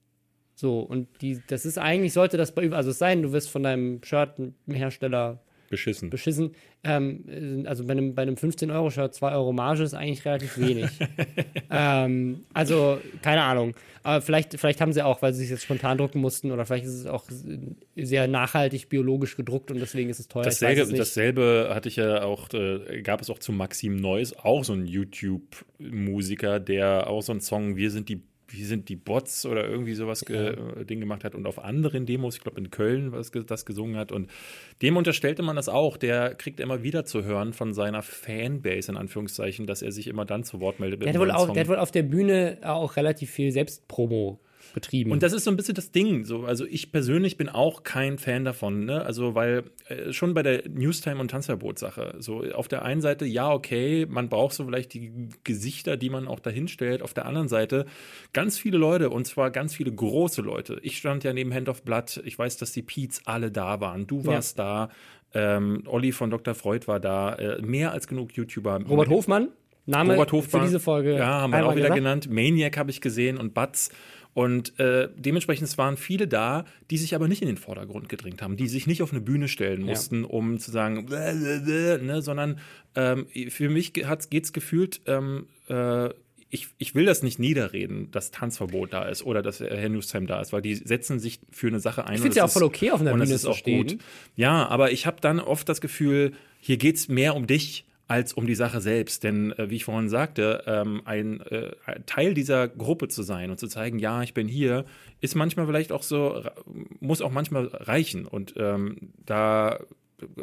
[0.55, 3.63] So, und die, das ist eigentlich, sollte das bei, also es sein, du wirst von
[3.63, 5.41] deinem Shirt-Hersteller
[5.73, 6.11] beschissen.
[6.11, 6.55] Beschissen.
[6.85, 10.91] Ähm, also bei einem, bei einem 15-Euro-Shirt 2 Euro Marge ist eigentlich relativ wenig.
[11.71, 13.75] ähm, also, keine Ahnung.
[14.03, 16.85] Aber vielleicht, vielleicht haben sie auch, weil sie es jetzt spontan drucken mussten, oder vielleicht
[16.85, 17.25] ist es auch
[17.97, 20.45] sehr nachhaltig biologisch gedruckt und deswegen ist es teuer.
[20.45, 24.75] Dasselbe, dasselbe hatte ich ja auch, äh, gab es auch zu Maxim Neuss, auch so
[24.75, 28.21] ein YouTube-Musiker, der auch so einen Song Wir sind die
[28.53, 30.85] wie sind die Bots oder irgendwie sowas ge ja.
[30.85, 34.13] Ding gemacht hat und auf anderen Demos, ich glaube in Köln was das gesungen hat
[34.13, 34.31] und
[34.83, 38.97] dem unterstellte man das auch, der kriegt immer wieder zu hören von seiner Fanbase in
[38.97, 41.03] Anführungszeichen, dass er sich immer dann zu Wort meldet.
[41.03, 44.41] Der hat, wohl auch, der hat wohl auf der Bühne auch relativ viel Selbstpromo
[44.73, 45.13] betrieben.
[45.13, 46.25] Und das ist so ein bisschen das Ding.
[46.25, 49.05] So, also ich persönlich bin auch kein Fan davon, ne?
[49.05, 53.53] Also, weil äh, schon bei der Newstime und Tanzverbot-Sache, so auf der einen Seite, ja,
[53.53, 57.03] okay, man braucht so vielleicht die Gesichter, die man auch dahin stellt.
[57.03, 57.87] Auf der anderen Seite
[58.33, 60.79] ganz viele Leute, und zwar ganz viele große Leute.
[60.83, 64.07] Ich stand ja neben Hand of Blood, ich weiß, dass die Peets alle da waren.
[64.07, 64.89] Du warst ja.
[65.35, 66.55] da, ähm, Olli von Dr.
[66.55, 68.81] Freud war da, äh, mehr als genug YouTuber.
[68.89, 69.49] Robert Hofmann?
[69.87, 71.17] Name Robert Hofmann, für diese Folge.
[71.17, 71.97] Ja, haben wir auch wieder gesagt?
[71.97, 72.31] genannt.
[72.31, 73.91] Maniac habe ich gesehen und Batz.
[74.35, 78.57] Und äh, dementsprechend waren viele da, die sich aber nicht in den Vordergrund gedrängt haben,
[78.57, 80.29] die sich nicht auf eine Bühne stellen mussten, ja.
[80.29, 82.59] um zu sagen, ne, sondern
[82.95, 86.11] ähm, für mich geht es gefühlt, ähm, äh,
[86.49, 90.39] ich, ich will das nicht niederreden, dass Tanzverbot da ist oder dass Herr Newsheim da
[90.41, 92.15] ist, weil die setzen sich für eine Sache ein.
[92.15, 93.87] Ich finde es ja auch voll okay, auf einer Bühne zu stehen.
[93.87, 93.99] Gut.
[94.37, 98.33] Ja, aber ich habe dann oft das Gefühl, hier geht es mehr um dich als
[98.33, 99.25] um die Sache selbst.
[99.25, 101.73] Denn, äh, wie ich vorhin sagte, ähm, ein äh,
[102.07, 104.85] Teil dieser Gruppe zu sein und zu zeigen, ja, ich bin hier,
[105.21, 106.43] ist manchmal vielleicht auch so,
[107.01, 108.27] muss auch manchmal reichen.
[108.27, 109.81] Und ähm, da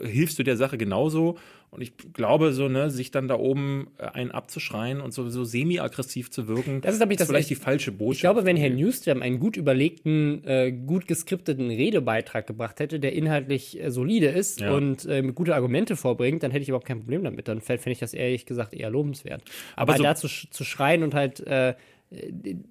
[0.01, 1.37] hilfst du der Sache genauso.
[1.71, 5.43] Und ich glaube, so, ne, sich dann da oben äh, einen abzuschreien und so, so
[5.43, 8.15] semi-aggressiv zu wirken, das ist, ich, das vielleicht die falsche Botschaft.
[8.15, 13.13] Ich glaube, wenn Herr Newstrom einen gut überlegten, äh, gut geskripteten Redebeitrag gebracht hätte, der
[13.13, 14.71] inhaltlich äh, solide ist ja.
[14.73, 17.47] und äh, mit gute Argumente vorbringt, dann hätte ich überhaupt kein Problem damit.
[17.47, 19.43] Dann fände ich das ehrlich gesagt eher lobenswert.
[19.75, 21.75] Aber, Aber so dazu zu schreien und halt, äh,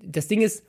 [0.03, 0.65] das Ding ist,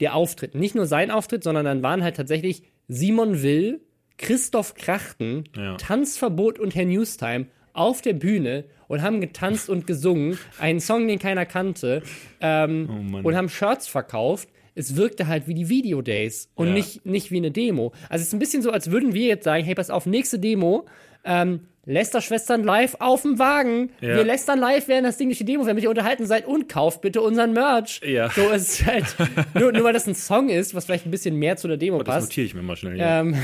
[0.00, 3.80] der Auftritt, nicht nur sein Auftritt, sondern dann waren halt tatsächlich Simon Will,
[4.18, 5.76] Christoph Krachten, ja.
[5.76, 11.18] Tanzverbot und Herr Newstime auf der Bühne und haben getanzt und gesungen, einen Song, den
[11.18, 12.02] keiner kannte,
[12.40, 14.48] ähm, oh und haben Shirts verkauft.
[14.74, 16.74] Es wirkte halt wie die Video Days und ja.
[16.74, 17.92] nicht, nicht wie eine Demo.
[18.08, 20.38] Also es ist ein bisschen so, als würden wir jetzt sagen, hey, pass auf, nächste
[20.38, 20.86] Demo,
[21.24, 23.90] ähm, Lästerschwestern live auf dem Wagen.
[24.00, 24.16] Ja.
[24.16, 27.00] Wir lästern live, während das Ding durch die Demo, wenn ihr unterhalten seid und kauft
[27.00, 28.00] bitte unseren Merch.
[28.04, 28.28] Ja.
[28.28, 29.04] So ist es halt,
[29.54, 31.98] nur, nur weil das ein Song ist, was vielleicht ein bisschen mehr zu der Demo
[31.98, 32.16] oh, passt.
[32.16, 32.98] Das notiere ich mir mal schnell.
[32.98, 33.20] Ja.
[33.20, 33.36] Ähm,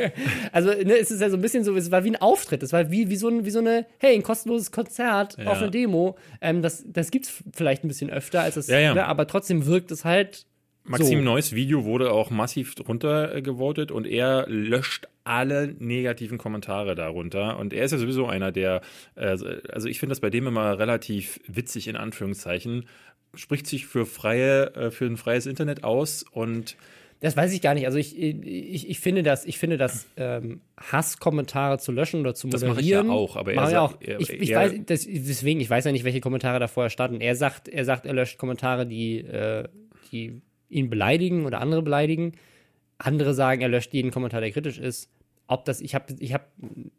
[0.52, 2.62] also, ne, es ist ja so ein bisschen so, es war wie ein Auftritt.
[2.62, 5.46] Es war wie, wie, so, ein, wie so eine, hey, ein kostenloses Konzert ja.
[5.46, 6.16] auf einer Demo.
[6.40, 9.90] Ähm, das, das gibt's vielleicht ein bisschen öfter, als es, ja, ne, aber trotzdem wirkt
[9.90, 10.46] es halt
[10.88, 11.24] Maxim so.
[11.24, 17.58] Neues Video wurde auch massiv runtergevotet und er löscht alle negativen Kommentare darunter.
[17.58, 18.80] Und er ist ja sowieso einer, der,
[19.14, 19.36] äh,
[19.70, 22.86] also ich finde das bei dem immer relativ witzig in Anführungszeichen,
[23.34, 26.76] spricht sich für freie, äh, für ein freies Internet aus und
[27.20, 27.84] das weiß ich gar nicht.
[27.84, 32.46] Also ich, ich, ich finde das, ich finde das ähm, Hasskommentare zu löschen oder zu
[32.46, 32.68] moderieren.
[32.68, 34.00] Das mache ich ja auch, aber er, ja auch.
[34.00, 37.20] Ich, ich er, weiß, das, deswegen, ich weiß ja nicht, welche Kommentare da vorher standen.
[37.20, 39.64] Er sagt, er sagt, er löscht Kommentare, die, äh,
[40.12, 42.32] die ihn beleidigen oder andere beleidigen.
[42.98, 45.10] Andere sagen, er löscht jeden Kommentar, der kritisch ist.
[45.46, 46.48] Ob das, ich habe ich hab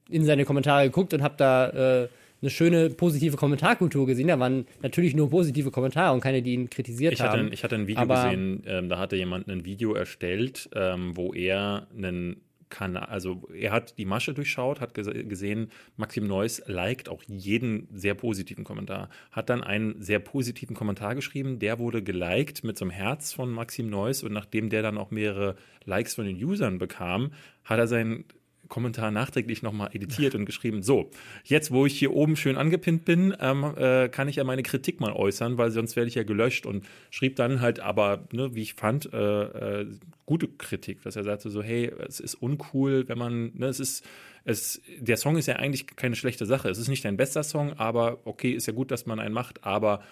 [0.09, 2.07] in seine Kommentare geguckt und habe da äh,
[2.41, 4.27] eine schöne positive Kommentarkultur gesehen.
[4.27, 7.45] Da waren natürlich nur positive Kommentare und keine, die ihn kritisiert ich haben.
[7.45, 11.33] Hatte, ich hatte ein Video gesehen, ähm, da hatte jemand ein Video erstellt, ähm, wo
[11.33, 17.23] er einen kann, also er hat die Masche durchschaut, hat gesehen, Maxim Neuss liked auch
[17.23, 22.77] jeden sehr positiven Kommentar, hat dann einen sehr positiven Kommentar geschrieben, der wurde geliked mit
[22.77, 25.55] so einem Herz von Maxim Neuss und nachdem der dann auch mehrere
[25.85, 27.31] Likes von den Usern bekam,
[27.63, 28.25] hat er seinen
[28.69, 31.09] Kommentar nachträglich nochmal editiert und geschrieben, so,
[31.43, 34.99] jetzt wo ich hier oben schön angepinnt bin, ähm, äh, kann ich ja meine Kritik
[35.01, 38.61] mal äußern, weil sonst werde ich ja gelöscht und schrieb dann halt aber, ne, wie
[38.61, 39.87] ich fand, äh, äh,
[40.25, 44.05] gute Kritik, dass er sagte so, hey, es ist uncool, wenn man, ne, es ist,
[44.45, 47.73] es, der Song ist ja eigentlich keine schlechte Sache, es ist nicht dein bester Song,
[47.73, 50.03] aber okay, ist ja gut, dass man einen macht, aber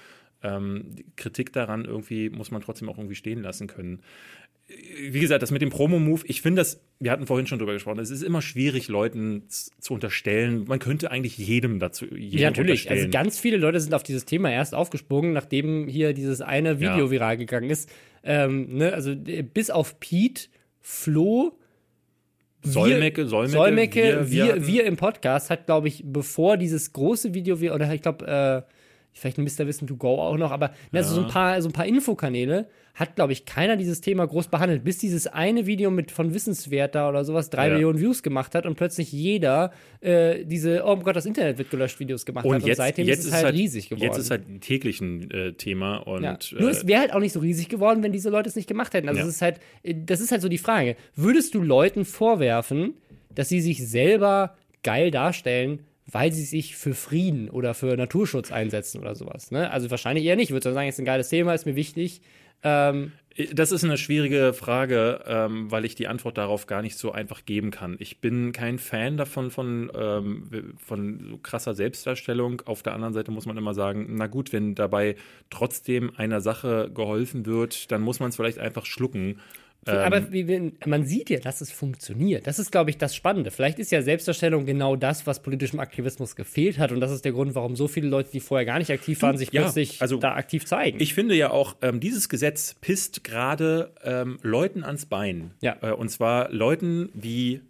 [0.44, 4.02] ähm, Kritik daran irgendwie muss man trotzdem auch irgendwie stehen lassen können
[4.70, 8.00] wie gesagt, das mit dem Promo-Move, ich finde das, wir hatten vorhin schon drüber gesprochen,
[8.00, 10.66] es ist immer schwierig, Leuten zu unterstellen.
[10.68, 12.90] Man könnte eigentlich jedem dazu jedem Ja, natürlich.
[12.92, 17.06] Also ganz viele Leute sind auf dieses Thema erst aufgesprungen, nachdem hier dieses eine Video
[17.06, 17.12] ja.
[17.12, 17.90] viral gegangen ist.
[18.24, 20.48] Ähm, ne, also bis auf Pete,
[20.82, 21.58] Flo,
[22.64, 27.34] Solmecke, Solmecke, Solmecke wir, wir, wir, wir, im Podcast hat, glaube ich, bevor dieses große
[27.34, 28.74] Video, oder ich glaube, äh,
[29.14, 29.66] vielleicht ein Mr.
[29.68, 31.00] Wissen to Go auch noch, aber ja.
[31.00, 32.68] also so ein paar, so ein paar Infokanäle
[32.98, 37.08] hat, glaube ich, keiner dieses Thema groß behandelt, bis dieses eine Video mit von Wissenswerter
[37.08, 37.74] oder sowas drei ja.
[37.74, 39.72] Millionen Views gemacht hat und plötzlich jeder
[40.02, 42.62] äh, diese, oh Gott, das Internet wird gelöscht, Videos gemacht und hat.
[42.64, 44.04] Jetzt, und seitdem jetzt ist es halt, halt, riesig geworden.
[44.04, 46.24] Jetzt ist halt ein täglichen äh, Thema und.
[46.24, 46.40] Ja.
[46.60, 48.96] Nur es wäre halt auch nicht so riesig geworden, wenn diese Leute es nicht gemacht
[48.96, 49.08] hätten.
[49.10, 50.96] Also es ist halt, äh, das ist halt so die Frage.
[51.16, 52.96] Würdest du Leuten vorwerfen,
[53.36, 55.82] dass sie sich selber geil darstellen,
[56.12, 59.52] weil sie sich für Frieden oder für Naturschutz einsetzen oder sowas.
[59.52, 59.70] Ne?
[59.70, 60.46] Also wahrscheinlich eher nicht.
[60.46, 62.22] Ich würde sagen, es ist ein geiles Thema, ist mir wichtig.
[62.64, 63.12] Ähm,
[63.54, 67.46] das ist eine schwierige Frage, ähm, weil ich die Antwort darauf gar nicht so einfach
[67.46, 67.96] geben kann.
[68.00, 72.64] Ich bin kein Fan davon von, ähm, von so krasser Selbstdarstellung.
[72.66, 75.16] Auf der anderen Seite muss man immer sagen, na gut, wenn dabei
[75.52, 79.40] trotzdem einer Sache geholfen wird, dann muss man es vielleicht einfach schlucken.
[79.90, 82.48] Aber ähm, man sieht ja, dass es funktioniert.
[82.48, 83.52] Das ist, glaube ich, das Spannende.
[83.52, 86.92] Vielleicht ist ja Selbstdarstellung genau das, was politischem Aktivismus gefehlt hat.
[86.92, 89.38] Und das ist der Grund, warum so viele Leute, die vorher gar nicht aktiv waren,
[89.38, 91.00] sich ja, plötzlich also, da aktiv zeigen.
[91.00, 95.52] Ich finde ja auch, ähm, dieses Gesetz pisst gerade ähm, Leuten ans Bein.
[95.62, 95.78] Ja.
[95.82, 97.62] Äh, und zwar Leuten wie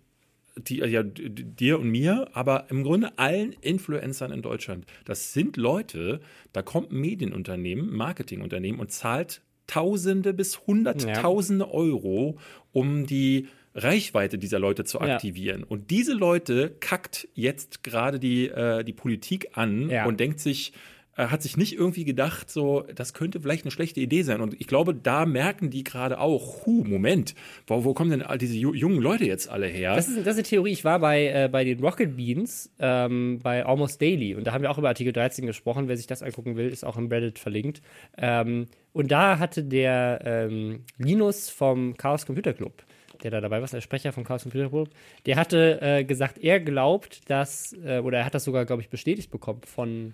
[0.58, 4.86] die, ja, dir und mir, aber im Grunde allen Influencern in Deutschland.
[5.06, 6.20] Das sind Leute,
[6.54, 11.72] da kommt ein Medienunternehmen, Marketingunternehmen und zahlt Tausende bis Hunderttausende ja.
[11.72, 12.38] Euro,
[12.72, 15.62] um die Reichweite dieser Leute zu aktivieren.
[15.62, 15.66] Ja.
[15.68, 20.06] Und diese Leute kackt jetzt gerade die, äh, die Politik an ja.
[20.06, 20.74] und denkt sich,
[21.18, 24.40] hat sich nicht irgendwie gedacht, so, das könnte vielleicht eine schlechte Idee sein.
[24.40, 27.34] Und ich glaube, da merken die gerade auch, hu, Moment,
[27.66, 29.96] wo, wo kommen denn all diese jungen Leute jetzt alle her?
[29.96, 30.72] Das ist, das ist eine Theorie.
[30.72, 34.62] Ich war bei, äh, bei den Rocket Beans ähm, bei Almost Daily und da haben
[34.62, 35.88] wir auch über Artikel 13 gesprochen.
[35.88, 37.82] Wer sich das angucken will, ist auch im Reddit verlinkt.
[38.18, 42.84] Ähm, und da hatte der ähm, Linus vom Chaos Computer Club
[43.24, 44.90] der da dabei war, der Sprecher vom Chaos Computer Club,
[45.26, 48.90] der hatte äh, gesagt, er glaubt, dass, äh, oder er hat das sogar, glaube ich,
[48.90, 50.14] bestätigt bekommen von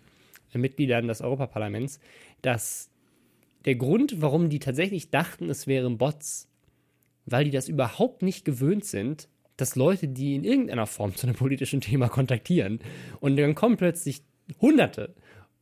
[0.61, 1.99] Mitgliedern des Europaparlaments,
[2.41, 2.89] dass
[3.65, 6.49] der Grund, warum die tatsächlich dachten, es wären Bots,
[7.25, 11.35] weil die das überhaupt nicht gewöhnt sind, dass Leute, die in irgendeiner Form zu einem
[11.35, 12.79] politischen Thema kontaktieren
[13.19, 14.23] und dann kommen plötzlich
[14.59, 15.13] Hunderte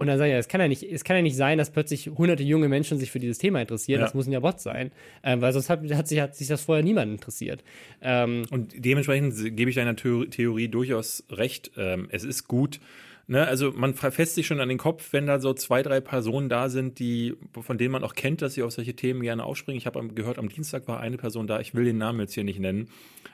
[0.01, 2.07] und dann sagen ja, es kann ja nicht, es kann ja nicht sein, dass plötzlich
[2.07, 3.99] hunderte junge Menschen sich für dieses Thema interessieren.
[3.99, 4.05] Ja.
[4.07, 4.91] Das müssen ja Bots sein,
[5.23, 7.63] ähm, weil sonst hat, hat, sich, hat sich das vorher niemand interessiert.
[8.01, 11.73] Ähm, und dementsprechend gebe ich deiner Theorie durchaus recht.
[11.77, 12.79] Ähm, es ist gut,
[13.27, 16.49] Ne, also man fest sich schon an den Kopf, wenn da so zwei, drei Personen
[16.49, 19.77] da sind, die, von denen man auch kennt, dass sie auf solche Themen gerne aufspringen.
[19.77, 22.43] Ich habe gehört, am Dienstag war eine Person da, ich will den Namen jetzt hier
[22.43, 22.89] nicht nennen,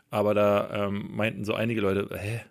[0.09, 2.41] aber da ähm, meinten so einige Leute, hä?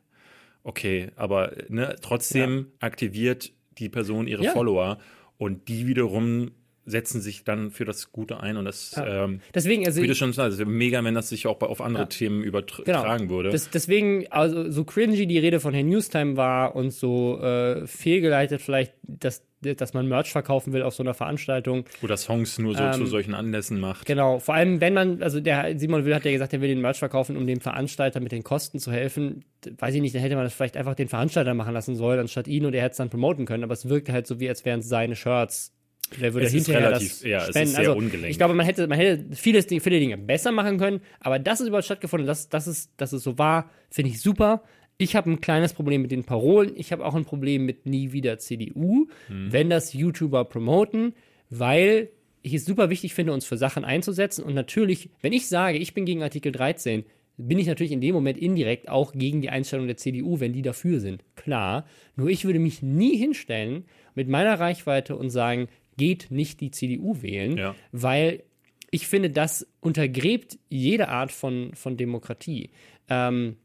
[0.65, 2.65] Okay, aber ne, trotzdem ja.
[2.87, 4.53] aktiviert die Person ihre ja.
[4.53, 4.99] Follower
[5.39, 6.51] und die wiederum
[6.87, 9.25] setzen sich dann für das Gute ein und das ja.
[9.25, 12.09] ähm, deswegen also wie du schon sagst, mega, wenn das sich auch auf andere ja.
[12.09, 13.31] Themen übertragen genau.
[13.31, 13.51] würde.
[13.51, 18.63] Das, deswegen also so cringy die Rede von Herrn Newstime war und so äh, fehlgeleitet
[18.63, 21.87] vielleicht, dass dass man Merch verkaufen will auf so einer Veranstaltung.
[22.03, 24.07] Oder Songs nur so ähm, zu solchen Anlässen macht.
[24.07, 26.81] Genau, vor allem wenn man, also der Simon Will hat ja gesagt, er will den
[26.81, 29.45] Merch verkaufen, um dem Veranstalter mit den Kosten zu helfen.
[29.79, 32.47] Weiß ich nicht, dann hätte man das vielleicht einfach den Veranstalter machen lassen sollen, anstatt
[32.47, 33.65] ihn und er hätte es dann promoten können.
[33.65, 35.73] Aber es wirkte halt so, wie als wären es seine Shirts
[36.21, 37.59] der würde es hinterher relativ, das ja, spenden.
[37.59, 38.31] Es ist sehr also, ungelenk.
[38.31, 41.69] Ich glaube, man hätte, man hätte vieles, viele Dinge besser machen können, aber das ist
[41.69, 42.27] überhaupt stattgefunden.
[42.27, 44.63] Das, das ist, dass es so war, finde ich super.
[44.99, 46.73] Ich habe ein kleines Problem mit den Parolen.
[46.77, 49.53] Ich habe auch ein Problem mit nie wieder CDU, hm.
[49.53, 51.15] wenn das YouTuber promoten,
[51.51, 52.11] weil
[52.43, 54.45] ich es super wichtig finde, uns für Sachen einzusetzen.
[54.45, 57.05] Und natürlich, wenn ich sage, ich bin gegen Artikel 13,
[57.39, 60.63] bin ich natürlich in dem Moment indirekt auch gegen die Einstellung der CDU, wenn die
[60.63, 61.23] dafür sind.
[61.35, 61.87] Klar.
[62.15, 63.85] Nur ich würde mich nie hinstellen
[64.15, 67.75] mit meiner Reichweite und sagen, geht nicht die CDU wählen, ja.
[67.93, 68.43] weil
[68.91, 72.71] ich finde, das untergräbt jede Art von, von Demokratie.
[73.09, 73.57] Ähm,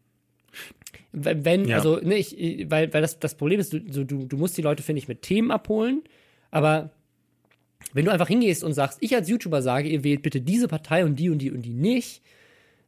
[1.11, 1.77] wenn, ja.
[1.77, 2.35] also, ne, ich,
[2.69, 5.21] weil, weil das, das Problem ist, du, du, du musst die Leute, finde ich, mit
[5.21, 6.03] Themen abholen,
[6.49, 6.91] aber
[7.93, 11.05] wenn du einfach hingehst und sagst, ich als YouTuber sage, ihr wählt bitte diese Partei
[11.05, 12.21] und die und die und die nicht,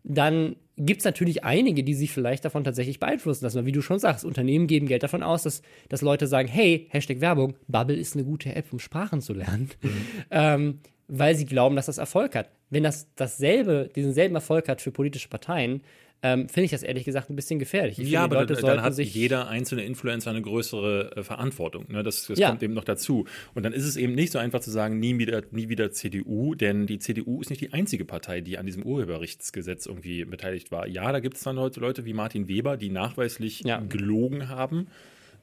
[0.04, 3.66] dann gibt es natürlich einige, die sich vielleicht davon tatsächlich beeinflussen lassen.
[3.66, 7.22] Wie du schon sagst, Unternehmen geben Geld davon aus, dass, dass Leute sagen, hey, Hashtag
[7.22, 9.70] Werbung, Bubble ist eine gute App, um Sprachen zu lernen.
[9.82, 9.90] Mhm.
[10.32, 12.50] Ähm, weil sie glauben, dass das Erfolg hat.
[12.70, 15.82] Wenn das dasselbe, diesen selben Erfolg hat für politische Parteien,
[16.26, 18.00] ähm, finde ich das ehrlich gesagt ein bisschen gefährlich.
[18.00, 21.86] Ich ja, finde, aber dann, dann hat sich jeder einzelne Influencer eine größere äh, Verantwortung.
[21.90, 22.02] Ne?
[22.02, 22.48] Das, das ja.
[22.48, 23.26] kommt eben noch dazu.
[23.54, 26.56] Und dann ist es eben nicht so einfach zu sagen, nie wieder, nie wieder CDU,
[26.56, 30.88] denn die CDU ist nicht die einzige Partei, die an diesem Urheberrechtsgesetz irgendwie beteiligt war.
[30.88, 33.82] Ja, da gibt es dann heute Leute wie Martin Weber, die nachweislich ja.
[33.82, 34.88] gelogen haben.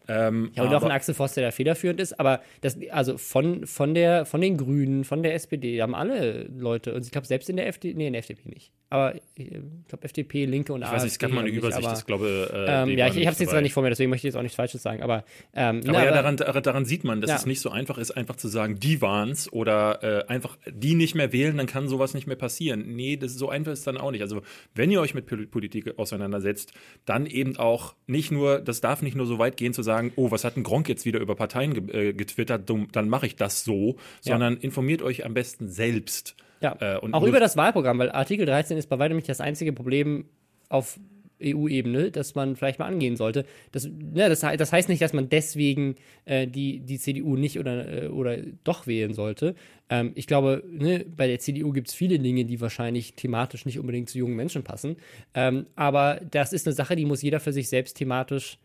[0.09, 3.66] Ähm, ja, und auch ein Axel Voss, der da federführend ist, aber das, also von,
[3.66, 7.51] von, der, von den Grünen, von der SPD, haben alle Leute, und ich glaube selbst
[7.51, 9.49] in der FDP, nee, in der FDP nicht, aber ich
[9.86, 10.97] glaube FDP, Linke und ich AfD.
[10.97, 12.51] Ich weiß nicht, es gab mal eine Übersicht, aber, ich glaube.
[12.53, 14.32] Äh, ähm, ja, ich, ich habe es jetzt zwar nicht vor mir, deswegen möchte ich
[14.32, 15.24] jetzt auch nichts Falsches sagen, aber.
[15.55, 17.36] Ähm, aber na, ja, daran, daran sieht man, dass ja.
[17.36, 21.14] es nicht so einfach ist, einfach zu sagen, die waren's oder äh, einfach die nicht
[21.14, 22.97] mehr wählen, dann kann sowas nicht mehr passieren.
[22.97, 24.22] Nee, das ist so einfach ist dann auch nicht.
[24.22, 24.43] Also,
[24.74, 26.72] wenn ihr euch mit Politik auseinandersetzt,
[27.05, 30.32] dann eben auch nicht nur, das darf nicht nur so weit gehen zu sagen, oh,
[30.32, 33.62] was hat ein Gronk jetzt wieder über Parteien ge äh, getwittert, dann mache ich das
[33.62, 34.61] so, sondern ja.
[34.62, 36.34] informiert euch am besten selbst.
[36.61, 39.72] Ja, äh, auch über das Wahlprogramm, weil Artikel 13 ist bei weitem nicht das einzige
[39.72, 40.26] Problem
[40.68, 40.98] auf
[41.42, 43.44] EU-Ebene, das man vielleicht mal angehen sollte.
[43.72, 48.04] Das, ne, das, das heißt nicht, dass man deswegen äh, die, die CDU nicht oder,
[48.04, 49.54] äh, oder doch wählen sollte.
[49.88, 53.78] Ähm, ich glaube, ne, bei der CDU gibt es viele Dinge, die wahrscheinlich thematisch nicht
[53.78, 54.96] unbedingt zu jungen Menschen passen.
[55.34, 58.58] Ähm, aber das ist eine Sache, die muss jeder für sich selbst thematisch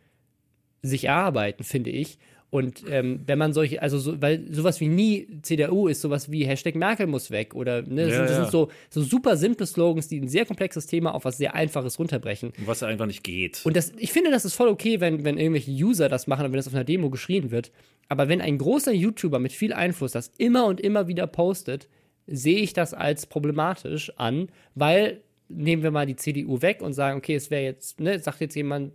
[0.82, 2.18] sich erarbeiten, finde ich.
[2.56, 6.46] Und ähm, wenn man solche, also so, weil sowas wie nie CDU ist sowas wie
[6.46, 8.42] Hashtag Merkel muss weg oder ne, das, ja, sind, das ja.
[8.44, 12.00] sind so, so super simple Slogans, die ein sehr komplexes Thema auf was sehr Einfaches
[12.00, 12.54] runterbrechen.
[12.66, 13.60] Was einfach nicht geht.
[13.66, 16.54] Und das, ich finde, das ist voll okay, wenn, wenn irgendwelche User das machen und
[16.54, 17.74] wenn das auf einer Demo geschrien wird.
[18.08, 21.90] Aber wenn ein großer YouTuber mit viel Einfluss das immer und immer wieder postet,
[22.26, 27.18] sehe ich das als problematisch an, weil nehmen wir mal die CDU weg und sagen,
[27.18, 28.94] okay, es wäre jetzt, ne, sagt jetzt jemand,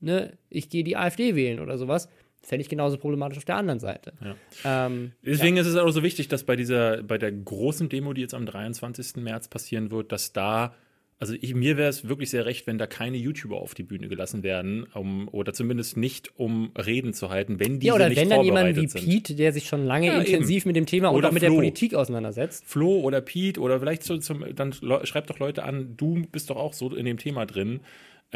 [0.00, 2.08] ne, ich gehe die AfD wählen oder sowas,
[2.46, 4.12] fände ich genauso problematisch auf der anderen Seite.
[4.22, 4.86] Ja.
[4.86, 5.62] Ähm, Deswegen ja.
[5.62, 8.46] ist es auch so wichtig, dass bei dieser, bei der großen Demo, die jetzt am
[8.46, 9.16] 23.
[9.16, 10.74] März passieren wird, dass da
[11.18, 14.08] also ich, mir wäre es wirklich sehr recht, wenn da keine YouTuber auf die Bühne
[14.08, 18.20] gelassen werden, um, oder zumindest nicht um Reden zu halten, wenn die Ja, oder nicht
[18.20, 18.86] wenn dann jemand wie.
[18.86, 20.68] Pete, der sich schon lange Ja, intensiv eben.
[20.68, 21.48] mit dem Thema Oder auch mit der.
[21.48, 22.66] Politik auseinandersetzt.
[22.66, 26.56] Flo oder Pete oder vielleicht so zum, dann schreibt doch Leute an, du bist doch
[26.56, 27.80] auch so in dem Thema drin.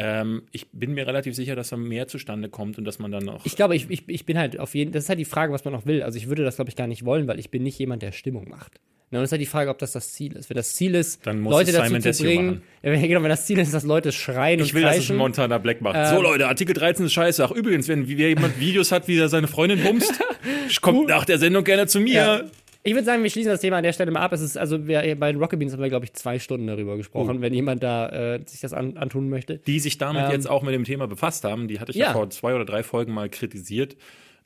[0.03, 3.23] Ähm, ich bin mir relativ sicher, dass da mehr zustande kommt und dass man dann
[3.23, 3.45] noch.
[3.45, 5.63] Ich glaube, ich, ich, ich bin halt auf jeden Das ist halt die Frage, was
[5.63, 6.01] man auch will.
[6.03, 8.11] Also ich würde das, glaube ich, gar nicht wollen, weil ich bin nicht jemand, der
[8.11, 8.79] Stimmung macht.
[9.13, 10.49] Na, und es ist halt die Frage, ob das das Ziel ist.
[10.49, 12.61] Wenn das Ziel ist, Dann muss Leute dazu Simon zu bringen, machen.
[12.81, 15.09] ja, wenn- genau, wenn das Ziel ist, dass Leute schreien ich und will, dass es
[15.09, 15.97] Montana Black macht.
[15.97, 17.43] Ähm, so, Leute, Artikel 13 ist scheiße.
[17.43, 20.13] Ach, übrigens, wenn wer jemand Videos hat, wie er seine Freundin bumst,
[20.81, 22.13] kommt nach der Sendung gerne zu mir.
[22.13, 22.41] Ja.
[22.83, 24.33] Ich würde sagen, wir schließen das Thema an der Stelle mal ab.
[24.33, 26.97] Es ist, also wir, bei den Rocket Beans haben wir, glaube ich, zwei Stunden darüber
[26.97, 27.41] gesprochen, Oh.
[27.41, 29.59] wenn jemand da äh, sich das an, antun möchte.
[29.59, 31.67] die sich damit Ähm, jetzt auch mit dem Thema befasst haben.
[31.67, 32.13] Die hatte ich ja, Ja.
[32.13, 33.95] vor zwei oder drei Folgen mal kritisiert,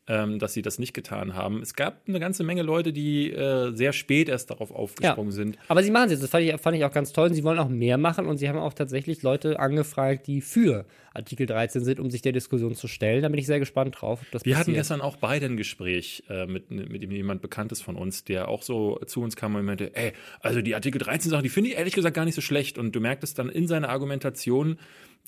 [0.07, 1.61] ähm, dass sie das nicht getan haben.
[1.61, 5.57] Es gab eine ganze Menge Leute, die äh, sehr spät erst darauf aufgesprungen sind.
[5.67, 7.29] Aber sie machen es jetzt, das fand ich, fand ich auch ganz toll.
[7.29, 10.85] Und sie wollen auch mehr machen und sie haben auch tatsächlich Leute angefragt, die für
[11.13, 13.23] Artikel 13 sind, um sich der Diskussion zu stellen.
[13.23, 14.19] Da bin ich sehr gespannt drauf.
[14.43, 14.77] Wir hatten passiert.
[14.77, 18.99] gestern auch beide ein Gespräch äh, mit, mit jemand Bekanntes von uns, der auch so
[19.07, 21.95] zu uns kam und meinte, ey, also die Artikel 13 Sachen, die finde ich ehrlich
[21.95, 22.77] gesagt gar nicht so schlecht.
[22.77, 24.77] Und du merktest dann in seiner Argumentation,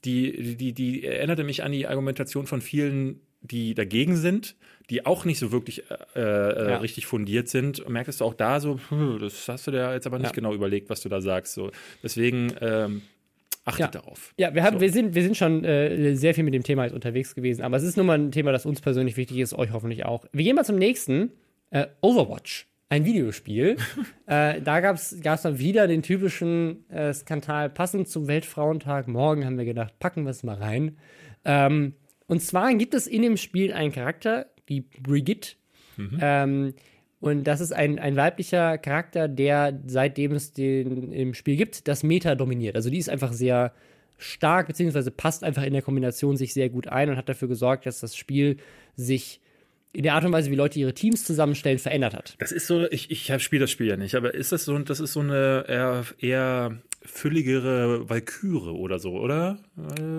[0.05, 4.55] die, die, die erinnerte mich an die Argumentation von vielen, die dagegen sind,
[4.89, 5.83] die auch nicht so wirklich
[6.15, 6.77] äh, äh, Ja.
[6.77, 7.79] richtig fundiert sind.
[7.79, 10.33] Und merktest du auch da so, hm, das hast du dir jetzt aber nicht Ja.
[10.33, 11.53] genau überlegt, was du da sagst.
[11.53, 11.71] So.
[12.03, 13.01] Deswegen ähm,
[13.65, 14.01] achtet Ja.
[14.01, 14.33] darauf.
[14.37, 14.81] Ja, wir, haben, So.
[14.81, 17.75] wir, sind, wir sind schon äh, sehr viel mit dem Thema jetzt unterwegs gewesen, aber
[17.77, 20.25] es ist nun mal ein Thema, das uns persönlich wichtig ist, euch hoffentlich auch.
[20.31, 21.31] Wir gehen mal zum nächsten.
[21.69, 23.75] Äh, Overwatch, ein Videospiel.
[24.25, 29.09] äh, da gab es dann wieder den typischen äh, Skandal, passend zum Weltfrauentag.
[29.09, 30.97] Morgen haben wir gedacht, packen wir es mal rein.
[31.43, 31.93] Ähm,
[32.27, 35.55] und zwar gibt es in dem Spiel einen Charakter, die Brigitte.
[36.21, 36.73] Ähm,
[37.19, 42.03] und das ist ein, ein weiblicher Charakter, der seitdem es den im Spiel gibt, das
[42.03, 42.75] Meta dominiert.
[42.75, 43.73] Also die ist einfach sehr
[44.17, 47.85] stark, beziehungsweise passt einfach in der Kombination sich sehr gut ein und hat dafür gesorgt,
[47.85, 48.57] dass das Spiel
[48.95, 49.41] sich
[49.93, 52.35] in der Art und Weise, wie Leute ihre Teams zusammenstellen, verändert hat.
[52.39, 54.99] Das ist so, ich, ich spiele das Spiel ja nicht, aber ist das so, das
[54.99, 56.77] ist so eine eher, eher
[57.27, 59.57] fülligere Valkyrie oder so, oder?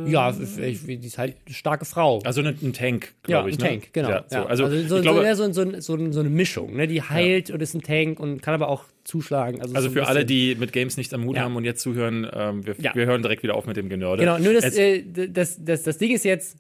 [0.07, 2.21] Ja, f- f- die ist halt eine starke Frau.
[2.25, 3.59] Also ein, ein Tank, ja, glaube ein ich.
[3.59, 3.69] ne?
[3.69, 4.09] Tank, genau.
[4.11, 4.37] Ja, so.
[4.37, 4.47] Ja.
[4.47, 5.35] Also, Also, so, ich glaube, so, ja,
[5.81, 5.81] so,
[6.13, 6.77] so, eine Mischung.
[6.77, 6.87] Ne?
[6.89, 9.61] Die heilt und ist ein Tank und kann aber auch zuschlagen.
[9.61, 11.43] Also, also so ein für alle, die mit Games nichts am Hut Ja.
[11.43, 12.95] haben und jetzt zuhören, ähm, wir, Ja.
[12.95, 14.23] wir hören direkt wieder auf mit dem Genörde.
[14.23, 16.57] Genau, nur das, äh, das, das, das Ding ist jetzt,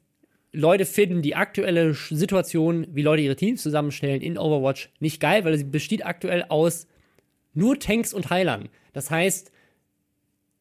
[0.52, 5.56] Leute finden die aktuelle Situation, wie Leute ihre Teams zusammenstellen in Overwatch, nicht geil, weil
[5.58, 6.86] sie besteht aktuell aus
[7.54, 8.68] nur Tanks und Heilern.
[8.92, 9.52] Das heißt,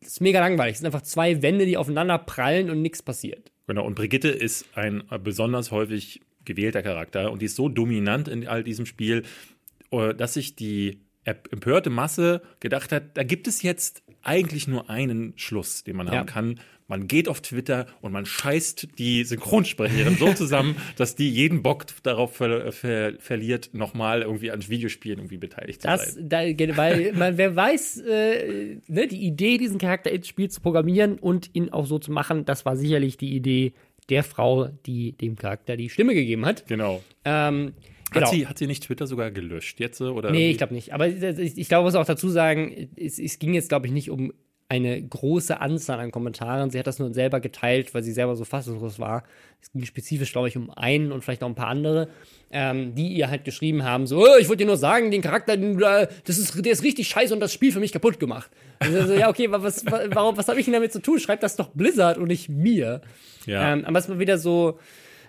[0.02, 0.74] es ist mega langweilig.
[0.74, 3.52] Es sind einfach zwei Wände, die aufeinander prallen und nichts passiert.
[3.68, 8.48] Genau, und Brigitte ist ein besonders häufig gewählter Charakter und die ist so dominant in
[8.48, 9.24] all diesem Spiel,
[9.92, 15.34] äh, dass sich die empörte Masse gedacht hat, da gibt es jetzt eigentlich nur einen
[15.36, 16.14] Schluss, den man Ja.
[16.14, 16.60] haben kann.
[16.90, 21.86] Man geht auf Twitter und man scheißt die Synchronsprecherin so zusammen, dass die jeden Bock
[22.04, 26.30] darauf ver ver verliert, nochmal irgendwie an Videospielen irgendwie beteiligt zu Das, sein.
[26.30, 26.40] da,
[26.78, 31.50] weil man, wer weiß, äh, ne, die Idee, diesen Charakter ins Spiel zu programmieren und
[31.54, 33.74] ihn auch so zu machen, das war sicherlich die Idee
[34.10, 36.66] der Frau, die dem Charakter die Stimme gegeben hat.
[36.68, 37.04] Genau.
[37.26, 37.74] Ähm,
[38.12, 38.26] genau.
[38.28, 40.00] Hat, sie, hat sie nicht Twitter sogar gelöscht jetzt?
[40.00, 40.52] Oder Nee, irgendwie?
[40.52, 40.94] ich glaube nicht.
[40.94, 44.10] Aber ich, ich glaube, muss auch dazu sagen, es, es ging jetzt, glaube ich, nicht
[44.10, 44.32] um
[44.70, 46.70] eine große Anzahl an Kommentaren.
[46.72, 49.24] Sie hat das nur selber geteilt, weil sie selber so fassungslos war.
[49.62, 52.10] Es ging spezifisch, glaube ich, um einen und vielleicht noch ein paar andere,
[52.52, 55.56] ähm, die ihr halt geschrieben haben: so, "Oh, ich wollte dir nur sagen, den Charakter,
[55.56, 58.52] den, das ist, der ist richtig scheiße und das Spiel für mich kaputt gemacht.
[58.80, 61.20] Also, so, ja, okay, wa- was, wa- warum, was habe ich denn damit zu tun?
[61.20, 63.02] Schreibt das doch Blizzard und nicht mir.
[63.46, 63.72] Ja.
[63.74, 64.80] Ähm, aber es war wieder so,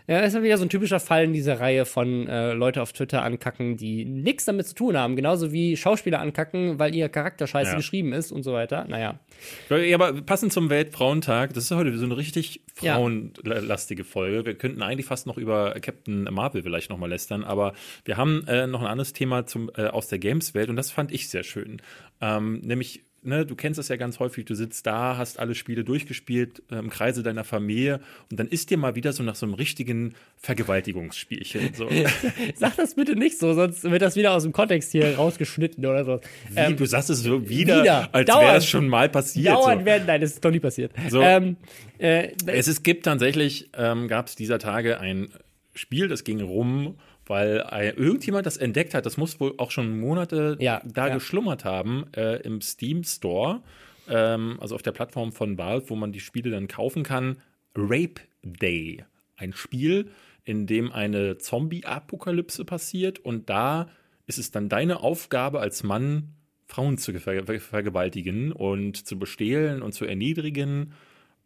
[0.09, 2.93] ja, es ist wieder so ein typischer Fall in dieser Reihe von äh, Leute auf
[2.93, 5.15] Twitter ankacken, die nichts damit zu tun haben.
[5.17, 7.77] Genauso wie Schauspieler ankacken, weil ihr Charakter scheiße Ja.
[7.77, 8.87] geschrieben ist und so weiter.
[8.89, 9.21] Naja.
[9.69, 14.47] Ja, aber passend zum Weltfrauentag, das ist heute so eine richtig frauenlastige Folge.
[14.47, 18.47] Wir könnten eigentlich fast noch über Captain Marvel vielleicht noch mal lästern, aber wir haben
[18.49, 21.43] äh, noch ein anderes Thema zum, äh, aus der Games-Welt und das fand ich sehr
[21.43, 21.83] schön.
[22.21, 25.85] Ähm, nämlich, ne, du kennst das ja ganz häufig, du sitzt da, hast alle Spiele
[25.85, 28.01] durchgespielt äh, im Kreise deiner Familie
[28.31, 31.75] und dann ist dir mal wieder so nach so einem richtigen Vergewaltigungsspielchen.
[31.75, 31.89] So.
[32.55, 36.05] Sag das bitte nicht so, sonst wird das wieder aus dem Kontext hier rausgeschnitten oder
[36.05, 36.21] so.
[36.51, 39.55] Wie, du sagst es so wieder, wieder, als wäre das schon mal passiert.
[39.55, 39.87] Dauernd so.
[39.87, 40.93] werden, nein, das ist doch nie passiert.
[41.09, 41.21] So.
[41.21, 41.57] Ähm,
[41.99, 45.29] äh, Es ist, gibt tatsächlich, ähm, gab es dieser Tage ein
[45.75, 46.97] Spiel, das ging rum,
[47.29, 49.07] weil ein, irgendjemand das entdeckt hat.
[49.07, 51.15] Das muss wohl auch schon Monate Ja, da ja.
[51.15, 53.63] geschlummert haben äh, im Steam Store,
[54.09, 57.39] ähm, also auf der Plattform von Valve, wo man die Spiele dann kaufen kann.
[57.77, 59.05] Rape Day,
[59.37, 60.11] ein Spiel,
[60.45, 63.89] in dem eine Zombie-Apokalypse passiert und da
[64.27, 66.35] ist es dann deine Aufgabe als Mann
[66.69, 70.93] Frauen zu ver vergewaltigen und zu bestehlen und zu erniedrigen.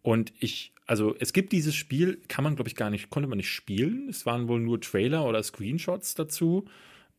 [0.03, 3.39] Und ich, also es gibt dieses Spiel, kann man, glaube ich, gar nicht, konnte man
[3.39, 4.11] nicht spielen.
[4.11, 6.67] Es waren wohl nur Trailer oder Screenshots dazu.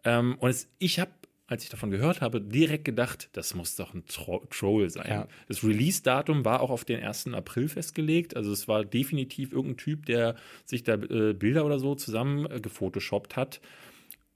[0.04, 1.10] Ähm, und es, ich habe
[1.48, 5.10] als ich davon gehört habe, direkt gedacht, das muss doch ein Tro Troll sein.
[5.10, 5.28] Ja.
[5.48, 7.34] Das Release-Datum war auch auf den 1.
[7.34, 8.36] April festgelegt.
[8.38, 12.60] Also es war definitiv irgendein Typ, der sich da äh, Bilder oder so zusammen äh,
[12.60, 13.60] gefotoshoppt hat.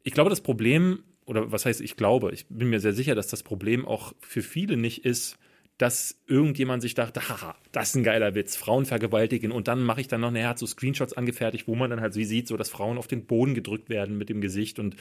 [0.01, 3.27] Ich glaube, das Problem, oder was heißt ich glaube, ich bin mir sehr sicher, dass
[3.27, 5.37] das Problem auch für viele nicht ist,
[5.77, 10.01] dass irgendjemand sich dachte, haha, das ist ein geiler Witz, Frauen vergewaltigen und dann mache
[10.01, 12.69] ich dann noch, hat so Screenshots angefertigt, wo man dann halt so sieht, so dass
[12.69, 14.95] Frauen auf den Boden gedrückt werden mit dem Gesicht und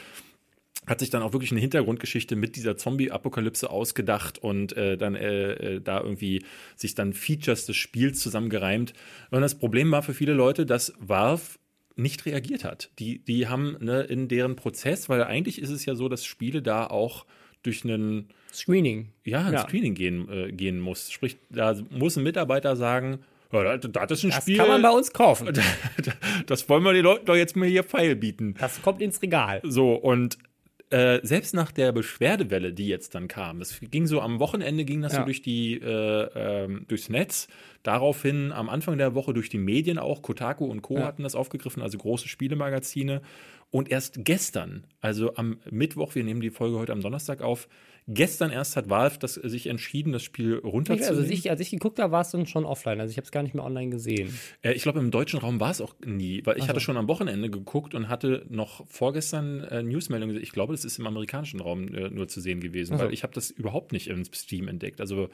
[0.87, 5.53] hat sich dann auch wirklich eine Hintergrundgeschichte mit dieser Zombie-Apokalypse ausgedacht und äh, dann äh,
[5.53, 6.45] äh, da irgendwie
[6.77, 8.93] sich dann Features des Spiels zusammengereimt.
[9.31, 11.59] Und das Problem war für viele Leute, dass Valve
[11.97, 12.91] nicht reagiert hat.
[12.99, 16.63] Die, die haben ne, in deren Prozess, weil eigentlich ist es ja so, dass Spiele
[16.63, 17.27] da auch
[17.67, 19.09] durch einen Screening.
[19.25, 19.63] Ja, ein ja.
[19.63, 21.11] Screening gehen, äh, gehen muss.
[21.11, 23.19] Sprich, da muss ein Mitarbeiter sagen,
[23.53, 24.57] ja, das ist ein das Spiel.
[24.57, 25.49] Das kann man bei uns kaufen.
[26.47, 28.55] Das wollen wir den Leuten doch jetzt mal hier feil bieten.
[28.59, 29.61] Das kommt ins Regal.
[29.65, 30.39] So, und
[30.91, 35.03] äh, selbst nach der Beschwerdewelle, die jetzt dann kam, es ging so am Wochenende ging
[35.03, 35.21] das ja.
[35.21, 37.49] so durch die äh, äh, durchs Netz,
[37.83, 40.99] daraufhin am Anfang der Woche durch die Medien auch, Kotaku und Co.
[40.99, 41.05] Ja.
[41.05, 43.21] hatten das aufgegriffen, also große Spielemagazine.
[43.71, 47.69] Und erst gestern, also am Mittwoch, wir nehmen die Folge heute am Donnerstag auf,
[48.09, 51.19] Gestern erst hat Valve das, sich entschieden, das Spiel runterzunehmen.
[51.19, 53.01] Also ich, als ich geguckt habe, war es dann schon offline.
[53.01, 54.33] Also ich habe es gar nicht mehr online gesehen.
[54.63, 56.97] Äh, ich glaube, im deutschen Raum war es auch nie, weil ich Ach hatte schon
[56.97, 60.45] am Wochenende geguckt und hatte noch vorgestern äh, Newsmeldungen gesehen.
[60.45, 63.25] Ich glaube, das ist im amerikanischen Raum äh, nur zu sehen gewesen, Ach weil ich
[63.25, 65.01] habe das überhaupt nicht im Steam entdeckt.
[65.01, 65.29] Also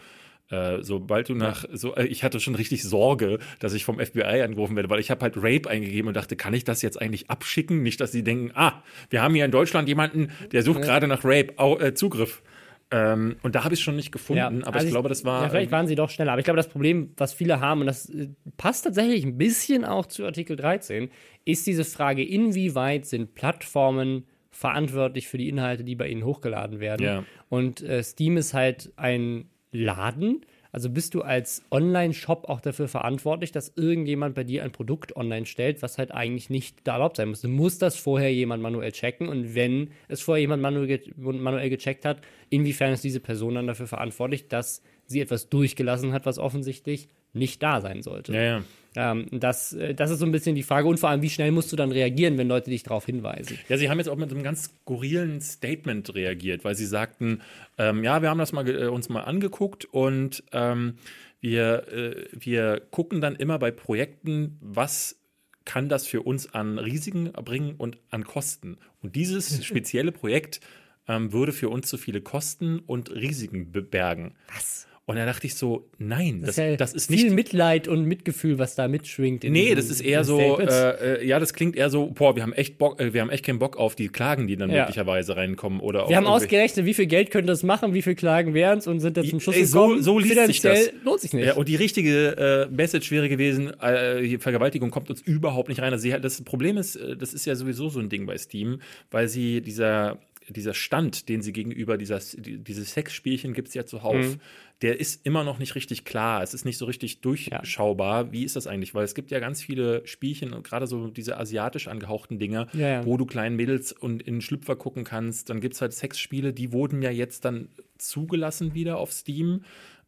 [0.53, 4.43] äh, sobald du nach so äh, ich hatte schon richtig Sorge, dass ich vom FBI
[4.43, 7.31] angerufen werde, weil ich habe halt Rape eingegeben und dachte, kann ich das jetzt eigentlich
[7.31, 7.83] abschicken?
[7.83, 11.25] Nicht, dass sie denken, ah, wir haben hier in Deutschland jemanden, der sucht gerade nach
[11.25, 12.43] Rape, Au, äh, Zugriff.
[12.91, 15.25] Ähm, und da habe ich es schon nicht gefunden, ja, aber also ich glaube, das
[15.25, 15.45] war.
[15.45, 16.33] Ja, vielleicht waren sie doch schneller.
[16.33, 18.29] Aber ich glaube, das Problem, was viele haben, und das äh,
[18.59, 21.09] passt tatsächlich ein bisschen auch zu Artikel 13,
[21.47, 27.03] ist diese Frage, inwieweit sind Plattformen verantwortlich für die Inhalte, die bei ihnen hochgeladen werden.
[27.03, 27.25] Ja.
[27.49, 33.53] Und äh, Steam ist halt ein Laden, also bist du als Online-Shop auch dafür verantwortlich,
[33.53, 37.29] dass irgendjemand bei dir ein Produkt online stellt, was halt eigentlich nicht da erlaubt sein
[37.29, 37.43] muss.
[37.43, 42.07] Du musst das vorher jemand manuell checken und wenn es vorher jemand manuell, manuell gecheckt
[42.07, 47.09] hat, inwiefern ist diese Person dann dafür verantwortlich, dass sie etwas durchgelassen hat, was offensichtlich
[47.35, 48.33] nicht da sein sollte.
[48.33, 48.63] Ja, ja.
[48.95, 50.89] Ähm, das, äh, das ist so ein bisschen die Frage.
[50.89, 53.59] Und vor allem, wie schnell musst du dann reagieren, wenn Leute dich darauf hinweisen?
[53.69, 57.41] Ja, sie haben jetzt auch mit einem ganz skurrilen Statement reagiert, weil sie sagten,
[57.79, 60.95] ähm, ja, wir haben das mal, äh, uns mal angeguckt und ähm,
[61.41, 65.17] wir, äh, wir gucken dann immer bei Projekten, was
[65.65, 68.79] kann das für uns an Risiken bringen und an Kosten.
[69.03, 70.61] Und dieses spezielle Projekt
[71.09, 74.35] ähm, würde für uns zu viele Kosten und Risiken bergen.
[74.53, 74.87] Was?
[75.05, 77.27] Und da dachte ich so, nein, das, das, ja das ist viel nicht.
[77.27, 79.43] Viel Mitleid und Mitgefühl, was da mitschwingt.
[79.43, 82.53] nee, das ist eher so, äh, äh, ja, das klingt eher so, boah, wir haben
[82.53, 84.83] echt Bock, äh, wir haben echt keinen Bock auf die Klagen, die dann ja.
[84.83, 85.81] möglicherweise reinkommen.
[85.81, 88.87] Oder wir haben ausgerechnet, wie viel Geld könnte das machen, wie viel Klagen wären es
[88.87, 90.93] und sind da zum Schluss ey, so, so liest sich das.
[91.03, 91.47] lohnt sich nicht.
[91.47, 95.93] Ja, und die richtige äh, Message wäre gewesen, äh, Vergewaltigung kommt uns überhaupt nicht rein.
[95.93, 98.81] Also sie, das Problem ist, äh, das ist ja sowieso so ein Ding bei Steam,
[99.11, 100.19] weil sie dieser
[100.53, 104.41] dieser Stand, den sie gegenüber dieser, diese Sexspielchen gibt es ja zuhauf, mhm.
[104.83, 106.43] der ist immer noch nicht richtig klar.
[106.43, 108.27] Es ist nicht so richtig durchschaubar.
[108.27, 108.33] Ja.
[108.33, 108.95] Wie ist das eigentlich?
[108.95, 112.89] Weil es gibt ja ganz viele Spielchen und gerade so diese asiatisch angehauchten Dinger, ja,
[112.89, 113.07] ja.
[113.07, 115.51] wo du kleinen Mädels und in Schlüpfer gucken kannst.
[115.51, 119.65] Dann gibt es halt Sexspiele, die wurden ja jetzt dann zugelassen wieder auf Steam.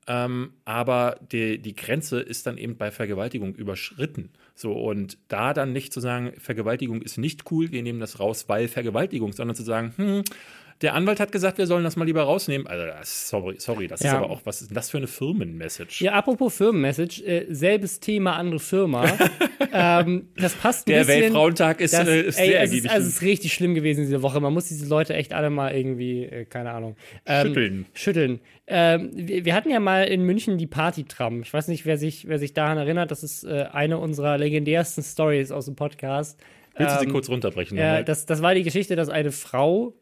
[0.07, 4.31] Ähm, aber die, die Grenze ist dann eben bei Vergewaltigung überschritten.
[4.55, 8.45] So, und da dann nicht zu sagen, Vergewaltigung ist nicht cool, wir nehmen das raus,
[8.49, 10.25] weil Vergewaltigung, sondern zu sagen, hm,
[10.81, 12.67] der Anwalt hat gesagt, wir sollen das mal lieber rausnehmen.
[12.67, 14.11] Also, sorry, sorry das ja.
[14.11, 16.05] ist aber auch, was ist denn das für eine Firmenmessage?
[16.05, 19.05] Ja, apropos Firmenmessage, äh, selbes Thema, andere Firma.
[19.73, 21.15] ähm, das passt ein Der bisschen.
[21.15, 23.75] Der Weltfrauentag ist, das, äh, ist ey, sehr es ist, also es ist richtig schlimm
[23.75, 24.41] gewesen diese Woche.
[24.41, 26.97] Man muss diese Leute echt alle mal irgendwie, äh, keine Ahnung.
[27.27, 27.87] Ähm, schütteln.
[27.93, 28.41] Schütteln.
[28.67, 31.43] Ähm, wir, wir, hatten ja mal in München die Party-Tram.
[31.43, 33.11] Ich weiß nicht, wer sich, wer sich daran erinnert.
[33.11, 36.41] Das ist äh, eine unserer legendärsten Stories aus dem Podcast.
[36.77, 37.79] Willst du sie ähm, kurz runterbrechen?
[37.79, 39.95] Ja, das, das war die Geschichte, dass eine Frau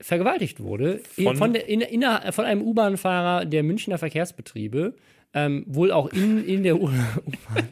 [0.00, 4.94] vergewaltigt wurde von, von, der, in, in, von einem U-Bahn-Fahrer der Münchner Verkehrsbetriebe.
[5.32, 7.68] Ähm, wohl auch in, in der U-Bahn.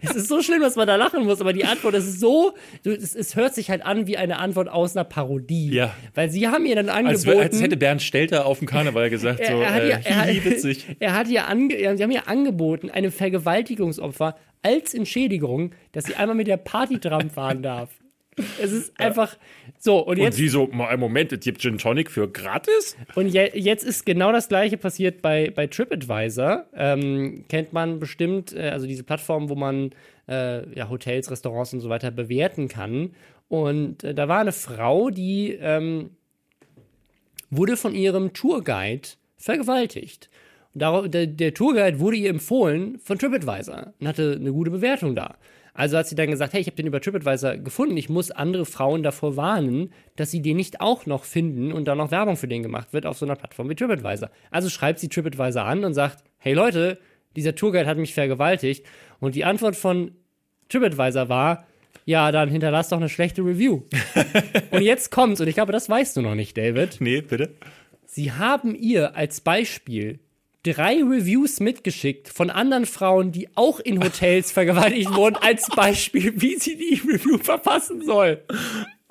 [0.00, 2.54] es ist so schlimm, dass man da lachen muss, aber die Antwort ist so,
[2.84, 5.74] es, es, hört sich halt an wie eine Antwort aus einer Parodie.
[5.74, 5.92] Ja.
[6.14, 7.40] Weil sie haben ihr dann angeboten.
[7.40, 10.44] Als, als hätte Bernd Stelter auf dem Karneval gesagt, so, er, hat äh, er, hat,
[10.44, 10.86] witzig.
[11.00, 16.36] Er hat ihr ange, sie haben ihr angeboten, einem Vergewaltigungsopfer als Entschädigung, dass sie einmal
[16.36, 17.90] mit der Partytram fahren darf.
[18.60, 19.36] Es ist einfach,
[19.78, 22.96] So, und Und jetzt, sie so, mal einen Moment, es gibt Gin Tonic für gratis?
[23.14, 26.66] und je, jetzt ist genau das gleiche passiert bei, bei TripAdvisor.
[26.74, 29.90] Ähm, kennt man bestimmt, äh, also diese Plattform, wo man
[30.28, 33.12] äh, ja, Hotels, Restaurants und so weiter bewerten kann.
[33.48, 36.10] Und äh, da war eine Frau, die ähm,
[37.50, 40.30] wurde von ihrem Tourguide vergewaltigt.
[40.72, 45.16] Und darauf, der, der Tourguide wurde ihr empfohlen von TripAdvisor und hatte eine gute Bewertung
[45.16, 45.36] da.
[45.74, 48.66] Also hat sie dann gesagt, hey, ich habe den über TripAdvisor gefunden, ich muss andere
[48.66, 52.48] Frauen davor warnen, dass sie den nicht auch noch finden und dann noch Werbung für
[52.48, 54.30] den gemacht wird auf so einer Plattform wie TripAdvisor.
[54.50, 56.98] Also schreibt sie TripAdvisor an und sagt, hey Leute,
[57.36, 58.84] dieser Tourguide hat mich vergewaltigt.
[59.20, 60.12] Und die Antwort von
[60.68, 61.66] TripAdvisor war,
[62.04, 63.82] ja, dann hinterlass doch eine schlechte Review.
[64.70, 67.00] und jetzt kommt's, und ich glaube, das weißt du noch nicht, David.
[67.00, 67.54] Nee, bitte.
[68.06, 70.18] Sie haben ihr als Beispiel
[70.62, 76.56] drei Reviews mitgeschickt von anderen Frauen, die auch in Hotels vergewaltigt wurden, als Beispiel, wie
[76.56, 78.42] sie die Review verfassen soll.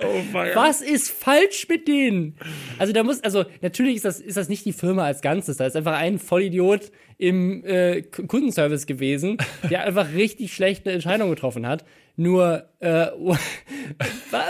[0.01, 2.35] Oh mein Was ist falsch mit denen?
[2.77, 5.65] Also da muss, also natürlich ist das, ist das nicht die Firma als Ganzes, da
[5.65, 9.37] ist einfach ein Vollidiot im äh, Kundenservice gewesen,
[9.69, 11.83] der einfach richtig schlechte Entscheidungen getroffen hat.
[12.21, 13.37] Nur, äh, wa-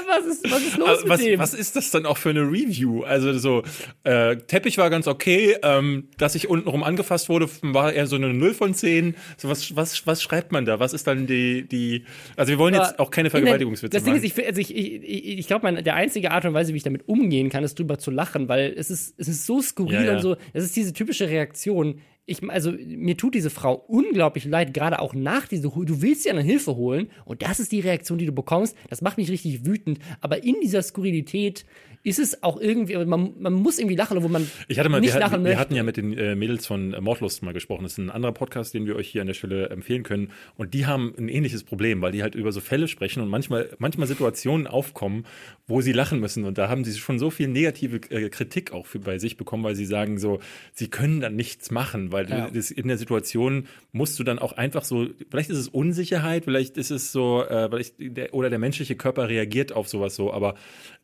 [0.07, 1.39] was ist, was ist los Also, mit was, dem?
[1.39, 3.03] was ist das dann auch für eine Review?
[3.03, 3.61] Also so,
[4.03, 8.33] äh, Teppich war ganz okay, ähm, dass ich untenrum angefasst wurde, war eher so eine
[8.33, 9.15] 0 von 10.
[9.37, 10.79] So, was, was, was schreibt man da?
[10.79, 12.05] Was ist dann die, die
[12.35, 14.25] also wir wollen jetzt auch keine Vergewaltigungswitze Das Ding machen.
[14.25, 16.83] ist, ich, also ich, ich, ich, ich glaube, der einzige Art und Weise, wie ich
[16.83, 20.03] damit umgehen kann, ist drüber zu lachen, weil es ist, es ist so skurril Ja,
[20.05, 20.15] ja.
[20.15, 20.37] und so.
[20.53, 22.01] Es ist diese typische Reaktion.
[22.29, 26.31] Ich, also mir tut diese Frau unglaublich leid, gerade auch nach dieser, du willst sie
[26.31, 28.75] an Hilfe holen und das ist die Reaktion, die du bekommst.
[28.89, 29.99] Das macht mich richtig wütend.
[30.21, 31.65] Aber in dieser Skurrilität
[32.03, 35.13] ist es auch irgendwie, man, man muss irgendwie lachen, obwohl man Ich hatte mal, nicht
[35.13, 35.59] wir, lachen wir möchte.
[35.59, 37.83] hatten ja mit den äh, Mädels von äh, Mordlust mal gesprochen.
[37.83, 40.31] Das ist ein anderer Podcast, den wir euch hier an der Stelle empfehlen können.
[40.55, 43.69] Und die haben ein ähnliches Problem, weil die halt über so Fälle sprechen und manchmal,
[43.79, 45.25] manchmal Situationen aufkommen,
[45.67, 46.45] wo sie lachen müssen.
[46.45, 49.63] Und da haben sie schon so viel negative äh, Kritik auch für, bei sich bekommen,
[49.63, 50.39] weil sie sagen so,
[50.73, 52.49] sie können dann nichts machen, weil Ja.
[52.49, 56.77] das, in der Situation musst du dann auch einfach so, vielleicht ist es Unsicherheit, vielleicht
[56.77, 60.55] ist es so, äh, vielleicht der, oder der menschliche Körper reagiert auf sowas so, aber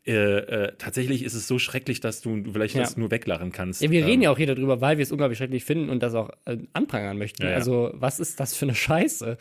[0.07, 2.81] äh, äh, tatsächlich ist es so schrecklich, dass du vielleicht Ja.
[2.81, 3.81] das nur weglachen kannst.
[3.81, 6.03] Ja, wir Ähm, reden ja auch hier darüber, weil wir es unglaublich schrecklich finden und
[6.03, 7.41] das auch äh, anprangern möchten.
[7.43, 7.55] Ja, ja.
[7.55, 9.37] Also, was ist das für eine Scheiße?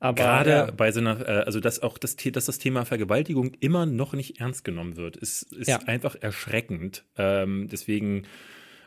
[0.00, 3.86] Aber Gerade bei so einer, äh, also dass auch das, dass das Thema Vergewaltigung immer
[3.86, 7.04] noch nicht ernst genommen wird, ist, ist einfach erschreckend.
[7.16, 8.24] Ähm, deswegen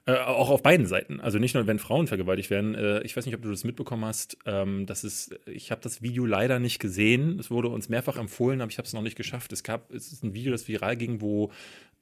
[0.08, 1.20] äh, auch auf beiden Seiten.
[1.20, 2.76] Also nicht nur, wenn Frauen vergewaltigt werden.
[2.76, 4.38] Äh, ich weiß nicht, ob du das mitbekommen hast.
[4.46, 7.38] Ähm, das ist, ich habe das Video leider nicht gesehen.
[7.40, 9.52] Es wurde uns mehrfach empfohlen, aber ich habe es noch nicht geschafft.
[9.52, 11.52] Es gab, es ist ein Video, das viral ging, wo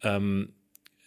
[0.04, 0.50] ähm,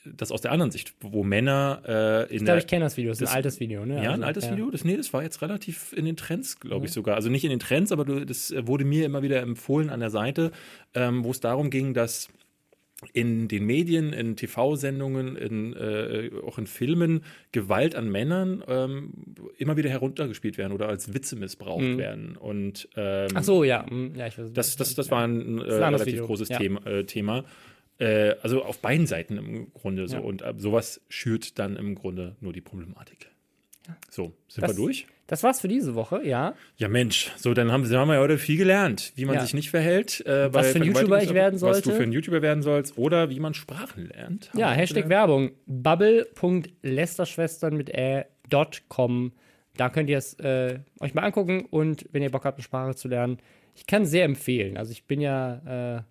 [0.04, 3.10] das aus der anderen Sicht, wo Männer äh, in Ich glaube, ich kenne das Video.
[3.12, 4.02] Das ist ein altes Video, ne?
[4.02, 4.52] ja, ein Also, altes ja.
[4.52, 4.70] Video.
[4.70, 7.14] Das, nee, das war jetzt relativ in den Trends, glaube ich sogar.
[7.14, 10.00] Also nicht in den Trends, aber du, das äh, wurde mir immer wieder empfohlen an
[10.00, 10.50] der Seite,
[10.94, 12.28] ähm, wo es darum ging, dass
[13.12, 17.22] in den Medien, in TV-Sendungen, in, äh, auch in Filmen
[17.52, 19.12] Gewalt an Männern ähm,
[19.56, 22.36] immer wieder heruntergespielt werden oder als Witze missbraucht werden.
[22.36, 23.88] Und ähm, Ach so, ja.
[23.88, 26.26] hm, ja ich weiß, das, das, das war ein, äh, ein anderes relativ Video.
[26.26, 26.58] großes Ja.
[26.58, 26.86] Thema.
[26.86, 27.44] Äh, Thema.
[27.98, 30.16] Äh, also auf beiden Seiten im Grunde so.
[30.16, 30.22] Ja.
[30.22, 33.30] Und äh, sowas schürt dann im Grunde nur die Problematik.
[34.10, 35.06] So, sind Das- wir durch?
[35.26, 36.54] Das war's für diese Woche, ja.
[36.78, 39.42] Ja, Mensch, so dann haben, haben wir ja heute viel gelernt, wie man Ja.
[39.42, 40.20] sich nicht verhält.
[40.24, 41.98] Äh, bei Was für ein YouTuber ich werden Was du sollte.
[41.98, 44.50] für ein YouTuber werden sollst oder wie man Sprachen lernt.
[44.54, 45.10] Ja, Hashtag gelernt.
[45.28, 45.50] Werbung.
[45.66, 49.32] bubble.lästerschwestern mit ä.com.
[49.76, 52.94] Da könnt ihr es äh, euch mal angucken und wenn ihr Bock habt, eine Sprache
[52.94, 53.38] zu lernen,
[53.74, 54.76] ich kann sehr empfehlen.
[54.76, 56.02] Also ich bin ja, äh,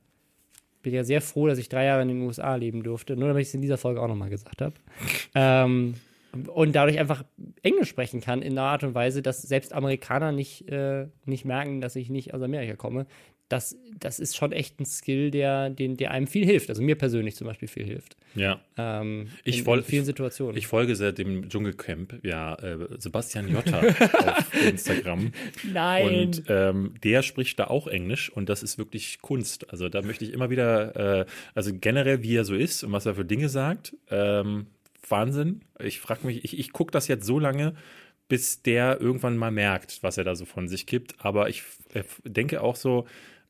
[0.83, 3.41] bin ja sehr froh, dass ich drei Jahre in den USA leben durfte, nur damit
[3.41, 4.73] ich es in dieser Folge auch nochmal gesagt habe.
[5.35, 5.95] ähm,
[6.45, 7.23] und dadurch einfach
[7.63, 11.81] Englisch sprechen kann in einer Art und Weise, dass selbst Amerikaner nicht, äh, nicht merken,
[11.81, 13.07] dass ich nicht aus Amerika komme.
[13.49, 16.67] Das, das ist schon echt ein Skill, der, den, der einem viel hilft.
[16.69, 18.17] Also mir persönlich zum Beispiel viel hilft.
[18.35, 18.59] Ja.
[18.77, 20.57] Ähm, Ich in, woll- in vielen ich- Situationen.
[20.57, 23.79] Ich folge seit dem Dschungelcamp ja äh, Sebastian Jotta
[24.37, 25.31] auf Instagram.
[25.71, 26.07] Nein.
[26.27, 29.71] Und ähm, der spricht da auch Englisch und das ist wirklich Kunst.
[29.71, 31.25] Also da möchte ich immer wieder, äh,
[31.55, 34.67] also generell, wie er so ist und was er für Dinge sagt, ähm,
[35.09, 35.61] Wahnsinn.
[35.79, 37.75] Ich frage mich, ich, ich gucke das jetzt so lange,
[38.27, 41.15] bis der irgendwann mal merkt, was er da so von sich gibt.
[41.23, 43.07] Aber ich äh, denke auch so,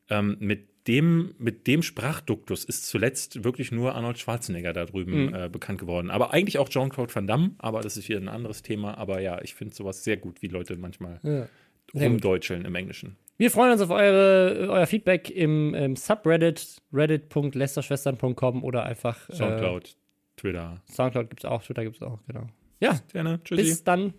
[0.10, 5.50] ähm, mit dem, mit dem Sprachduktus ist zuletzt wirklich nur Arnold Schwarzenegger da drüben äh,
[5.52, 6.10] bekannt geworden.
[6.10, 8.98] Aber eigentlich auch Jean-Claude Van Damme, aber das ist wieder ein anderes Thema.
[8.98, 11.48] Aber ja, ich finde sowas sehr gut, wie Leute manchmal Ja.
[11.94, 13.18] Rumdeutscheln im Englischen.
[13.38, 19.96] Wir freuen uns auf eure, euer Feedback im, im Subreddit, reddit.lästerschwestern.com oder einfach äh, Soundcloud,
[20.38, 20.82] Twitter.
[20.90, 22.48] Soundcloud gibt es auch, Twitter gibt es auch, genau.
[22.80, 23.42] Ja, Gerne.
[23.44, 23.64] Tschüssi.
[23.64, 24.14] bis dann.